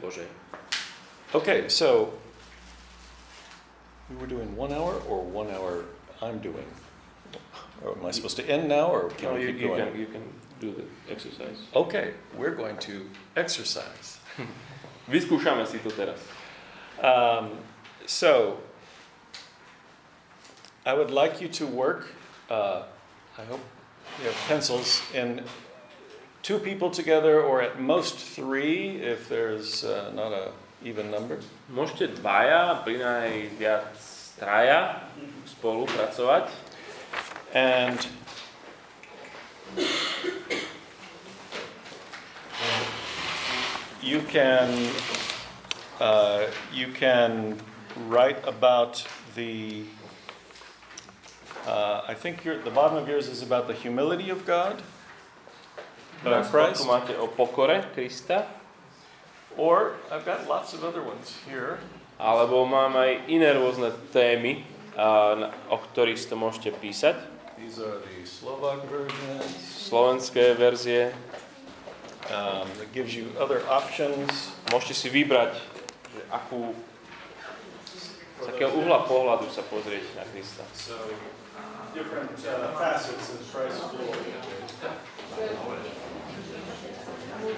Božej. 0.03 0.26
Okay, 1.34 1.68
so 1.68 2.14
we 4.11 4.16
were 4.16 4.26
doing 4.26 4.55
one 4.57 4.72
hour 4.72 5.01
or 5.09 5.22
one 5.22 5.51
hour 5.51 5.84
I'm 6.22 6.38
doing? 6.38 6.66
Or 7.82 7.99
am 7.99 8.07
I 8.07 8.11
supposed 8.12 8.36
to 8.36 8.49
end 8.49 8.68
now 8.68 8.86
or 8.86 9.11
can 9.11 9.30
No, 9.30 9.34
we 9.34 9.42
you, 9.42 9.47
keep 9.53 9.61
you, 9.61 9.68
going? 9.68 9.90
can, 9.90 10.01
you 10.01 10.07
can 10.07 10.22
do 10.61 10.72
the 10.72 10.84
exercise. 11.12 11.59
Okay, 11.74 12.14
we're 12.36 12.55
going 12.55 12.76
to 12.78 13.11
exercise. 13.36 14.18
Vyskúšame 15.11 15.66
si 15.66 15.78
to 15.84 15.90
teraz. 15.90 16.16
Um, 17.03 17.59
so, 18.07 18.61
I 20.86 20.95
would 20.95 21.11
like 21.11 21.40
you 21.42 21.49
to 21.61 21.66
work, 21.66 22.09
uh, 22.49 22.84
I 23.36 23.45
hope 23.45 23.61
you 24.20 24.26
have 24.30 24.36
pencils, 24.49 25.03
in 25.12 25.42
two 26.45 26.61
people 26.61 26.90
together 26.90 27.40
or 27.40 27.62
at 27.62 27.80
most 27.80 28.20
three 28.20 29.01
if 29.01 29.28
there's 29.28 29.82
uh, 29.82 30.12
not 30.14 30.30
a 30.32 30.53
even 30.84 31.11
number. 31.11 31.40
Môžete 31.72 32.20
dvaja, 32.20 32.84
pri 32.84 33.01
najviac 33.01 33.97
traja 34.36 35.09
spolu 35.49 35.88
pracovať. 35.88 36.53
And 37.57 37.97
you 44.05 44.20
can 44.28 44.68
uh, 45.97 46.53
you 46.68 46.92
can 46.92 47.57
write 48.05 48.45
about 48.45 49.01
the. 49.32 49.88
Uh, 51.64 52.05
I 52.05 52.12
think 52.12 52.45
your, 52.45 52.61
the 52.61 52.68
bottom 52.68 53.01
of 53.01 53.09
yours 53.09 53.24
is 53.32 53.40
about 53.40 53.64
the 53.64 53.72
humility 53.72 54.28
of 54.28 54.45
God. 54.45 54.84
Uh, 56.25 56.41
Christ. 56.43 56.89
máte 56.89 57.12
o 57.20 57.29
pokore 57.29 57.85
Krista, 57.95 58.49
Or 59.57 59.95
I've 60.11 60.25
got 60.27 60.49
lots 60.49 60.75
of 60.75 60.83
other 60.83 61.05
ones 61.05 61.39
here. 61.47 61.79
alebo 62.18 62.66
mám 62.66 62.97
aj 62.99 63.29
iné 63.31 63.55
rôzne 63.55 63.95
témy, 64.11 64.64
o 65.70 65.77
ktorých 65.79 66.18
si 66.18 66.27
to 66.27 66.35
môžete 66.35 66.75
písať. 66.79 67.14
These 67.55 67.79
are 67.79 68.03
the 68.03 68.27
Slovak 68.27 68.83
versions. 68.91 69.47
Slovenské 69.91 70.59
verzie. 70.59 71.14
Um, 72.33 72.66
it 72.83 72.91
gives 72.91 73.14
you 73.14 73.31
other 73.39 73.62
options. 73.70 74.51
Môžete 74.75 74.95
si 74.97 75.09
vybrať, 75.12 75.61
že 76.11 76.20
akú, 76.33 76.75
z 78.43 78.47
akého 78.49 78.75
uhla 78.75 79.07
pohľadu 79.07 79.47
sa 79.53 79.62
pozrieť 79.70 80.03
na 80.18 80.25
Krista. 80.35 80.64
So 80.75 80.99
different 81.95 82.35
uh, 82.43 82.75
facets 82.75 83.39
of 83.39 83.41
Christ's 83.55 83.87
glory. 83.95 84.35
Okay, 87.45 87.53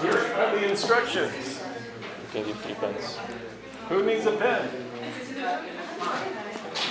here 0.00 0.16
are 0.34 0.56
the 0.56 0.70
instructions. 0.70 1.60
You 2.34 2.42
can 2.42 2.54
three 2.54 2.74
pens. 2.74 3.18
Who 3.90 4.02
needs 4.02 4.24
a 4.24 4.32
pen? 4.32 4.70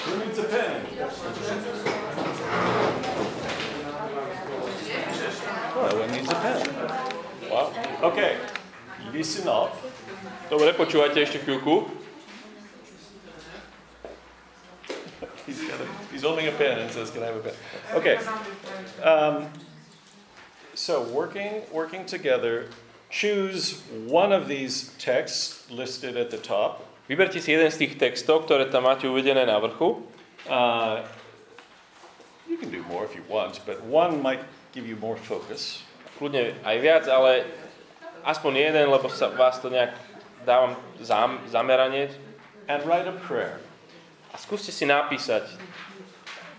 Who 0.04 0.14
needs 0.24 0.38
a 0.38 0.44
pen? 0.44 0.86
No 5.76 6.00
one 6.00 6.12
needs 6.12 6.30
a 6.30 6.36
pen. 6.36 6.64
Wow. 7.52 7.74
Okay, 8.02 8.38
listen 9.12 9.48
up. 9.52 9.76
Dobre, 10.48 10.72
počúvajte 10.72 11.20
ešte 11.20 11.44
chvíľku. 11.44 11.92
He's, 15.46 15.60
got 15.68 15.78
a, 15.78 15.88
he's 16.10 16.24
holding 16.24 16.48
a 16.48 16.56
pen 16.56 16.80
and 16.80 16.90
says, 16.90 17.12
"Can 17.12 17.22
I 17.22 17.30
have 17.30 17.38
a 17.38 17.52
pen?" 17.52 17.54
Okay. 17.94 18.18
Um, 19.04 19.52
so 20.74 21.04
working 21.12 21.62
working 21.70 22.08
together, 22.08 22.72
choose 23.12 23.84
one 24.08 24.32
of 24.32 24.48
these 24.48 24.96
texts 24.98 25.68
listed 25.70 26.16
at 26.16 26.32
the 26.32 26.40
top. 26.40 26.88
Vyberte 27.12 27.38
si 27.44 27.52
jeden 27.52 27.70
z 27.70 27.78
tých 27.84 28.00
textov, 28.00 28.48
ktoré 28.48 28.72
tam 28.72 28.88
máte 28.90 29.06
uvedené 29.06 29.46
na 29.46 29.60
vrchu. 29.60 30.02
Uh, 30.50 31.04
you 32.48 32.58
can 32.58 32.72
do 32.72 32.82
more 32.90 33.06
if 33.06 33.14
you 33.14 33.22
want, 33.30 33.60
but 33.68 33.84
one 33.86 34.24
might 34.24 34.42
give 34.76 34.84
you 34.84 35.00
more 35.00 35.16
focus. 35.16 35.80
Kľudne 36.20 36.52
aj 36.68 36.76
viac, 36.84 37.04
ale 37.08 37.48
aspoň 38.28 38.52
jeden, 38.70 38.92
lebo 38.92 39.08
sa 39.08 39.32
vás 39.32 39.64
to 39.64 39.72
nejak 39.72 39.96
dávam 40.44 40.76
zam, 41.00 41.40
zameranie. 41.48 42.12
And 42.68 42.84
write 42.84 43.08
a 43.08 43.16
prayer. 43.16 43.64
A 44.30 44.38
skúste 44.38 44.76
si 44.76 44.84
napísať 44.84 45.48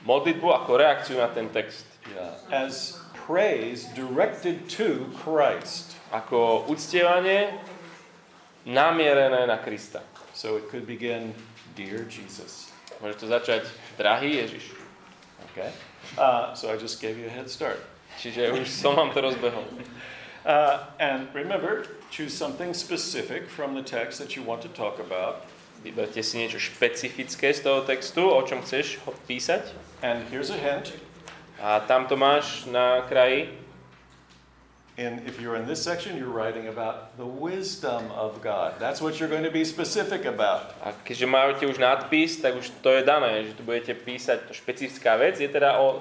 modlitbu 0.08 0.48
ako 0.48 0.80
reakciu 0.80 1.20
na 1.20 1.28
ten 1.28 1.52
text. 1.52 1.84
Yeah. 2.08 2.40
As 2.48 2.96
praise 3.12 3.84
directed 3.92 4.64
to 4.80 5.12
Christ. 5.20 5.92
Ako 6.14 6.64
uctievanie 6.72 7.52
namierené 8.64 9.44
na 9.44 9.60
Krista. 9.60 10.00
So 10.32 10.56
it 10.56 10.72
could 10.72 10.88
begin, 10.88 11.36
Dear 11.76 12.08
Jesus. 12.08 12.72
Môže 13.04 13.20
to 13.20 13.26
začať, 13.28 13.68
drahý 14.00 14.40
Ježiš. 14.40 14.72
Okay? 15.52 15.68
Uh, 16.16 16.56
so 16.56 16.72
I 16.72 16.80
just 16.80 17.02
gave 17.02 17.20
you 17.20 17.28
a 17.28 17.32
head 17.32 17.52
start. 17.52 17.95
Čiže 18.16 18.52
už 18.56 18.66
som 18.68 18.96
vám 18.96 19.12
to 19.12 19.20
rozbehol. 19.20 19.64
Uh, 20.46 20.86
and 21.02 21.26
remember, 21.34 21.86
choose 22.10 22.30
something 22.30 22.70
specific 22.70 23.50
from 23.50 23.74
the 23.74 23.82
text 23.82 24.22
that 24.22 24.36
you 24.38 24.42
want 24.46 24.62
to 24.62 24.70
talk 24.70 25.02
about. 25.02 25.42
Vyberte 25.82 26.22
si 26.22 26.38
niečo 26.38 26.56
špecifické 26.56 27.52
z 27.52 27.60
toho 27.66 27.82
textu, 27.82 28.24
o 28.24 28.40
čom 28.46 28.62
chceš 28.62 29.02
písať. 29.26 29.74
And 30.00 30.24
here's 30.30 30.48
a 30.48 30.58
hint 30.58 30.94
A 31.60 31.80
tam 31.84 32.06
to 32.06 32.16
máš 32.16 32.68
na 32.68 33.02
kraji. 33.08 33.66
in, 34.96 35.20
if 35.26 35.40
you're 35.40 35.56
in 35.56 35.66
this 35.66 35.82
section, 35.82 36.16
you're 36.16 36.32
writing 36.32 36.68
about 36.68 37.16
the 37.16 37.26
wisdom 37.26 38.10
of 38.12 38.40
God. 38.40 38.74
That's 38.80 39.00
what 39.00 39.20
you're 39.20 39.28
going 39.28 39.44
to 39.44 39.50
be 39.50 39.64
specific 39.64 40.24
about. 40.24 40.72
A 40.80 40.92
keďže 41.04 41.26
máte 41.28 41.64
už 41.68 41.76
nadpis, 41.76 42.40
tak 42.40 42.56
už 42.56 42.72
to 42.80 42.96
je 42.96 43.02
dané, 43.04 43.44
že 43.44 43.52
tu 43.52 43.62
budete 43.62 43.92
písať 43.92 44.48
to 44.48 44.52
špecifická 44.56 45.16
vec, 45.20 45.36
je 45.36 45.48
teda 45.48 45.76
o, 45.76 46.00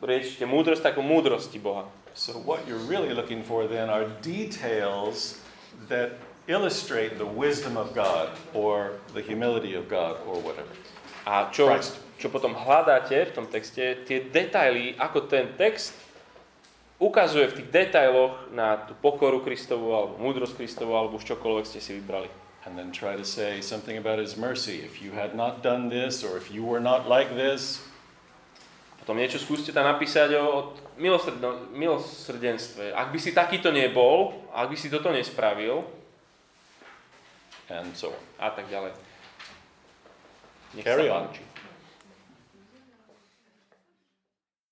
riečite 0.00 0.44
múdrosť, 0.48 0.82
tak 0.82 0.94
o 0.98 1.04
múdrosti 1.04 1.60
Boha. 1.60 1.88
So, 2.12 2.40
what 2.42 2.66
you're 2.66 2.82
really 2.90 3.14
looking 3.14 3.44
for 3.46 3.70
then 3.70 3.86
are 3.86 4.08
details 4.20 5.38
that 5.88 6.18
illustrate 6.50 7.18
the 7.18 7.26
wisdom 7.26 7.76
of 7.76 7.94
God 7.94 8.34
or 8.54 8.98
the 9.14 9.22
humility 9.22 9.78
of 9.78 9.86
God 9.86 10.18
or 10.26 10.42
whatever. 10.42 10.68
A 11.22 11.52
čo, 11.54 11.70
Christ. 11.70 12.00
čo 12.18 12.32
potom 12.32 12.56
hľadáte 12.56 13.14
v 13.14 13.32
tom 13.32 13.46
texte, 13.46 14.02
tie 14.08 14.18
detaily, 14.26 14.98
ako 14.98 15.30
ten 15.30 15.54
text 15.54 15.94
ukazuje 17.00 17.48
v 17.48 17.56
tých 17.62 17.68
detailoch 17.70 18.52
na 18.52 18.76
tú 18.76 18.92
pokoru 18.98 19.40
Kristovu, 19.40 19.94
alebo 19.94 20.14
múdrosť 20.20 20.58
Kristovu, 20.58 20.92
alebo 20.92 21.16
už 21.16 21.24
čokoľvek 21.24 21.64
ste 21.64 21.80
si 21.80 21.96
vybrali. 21.96 22.28
And 22.68 22.76
then 22.76 22.92
try 22.92 23.16
to 23.16 23.24
say 23.24 23.64
something 23.64 23.96
about 23.96 24.20
His 24.20 24.36
mercy. 24.36 24.84
If 24.84 25.00
you 25.00 25.16
had 25.16 25.32
not 25.32 25.64
done 25.64 25.88
this, 25.88 26.20
or 26.20 26.36
if 26.36 26.52
you 26.52 26.60
were 26.60 26.82
not 26.82 27.08
like 27.08 27.32
this, 27.32 27.80
Potom 29.00 29.16
niečo 29.16 29.40
skúste 29.40 29.72
tam 29.72 29.88
napísať 29.88 30.36
o, 30.36 30.76
o 30.76 31.10
milosrdenstve. 31.72 32.92
Ak 32.92 33.08
by 33.10 33.18
si 33.18 33.32
takýto 33.32 33.72
nebol, 33.72 34.44
ak 34.52 34.68
by 34.68 34.76
si 34.76 34.92
toto 34.92 35.08
nespravil, 35.08 35.82
and 37.70 37.96
so 37.96 38.12
on. 38.12 38.22
a 38.38 38.50
tak 38.52 38.68
ďalej. 38.68 38.92
Nech 40.76 40.84
Carry 40.84 41.08
sa 41.08 41.16
on. 41.16 41.24
páči. 41.32 41.49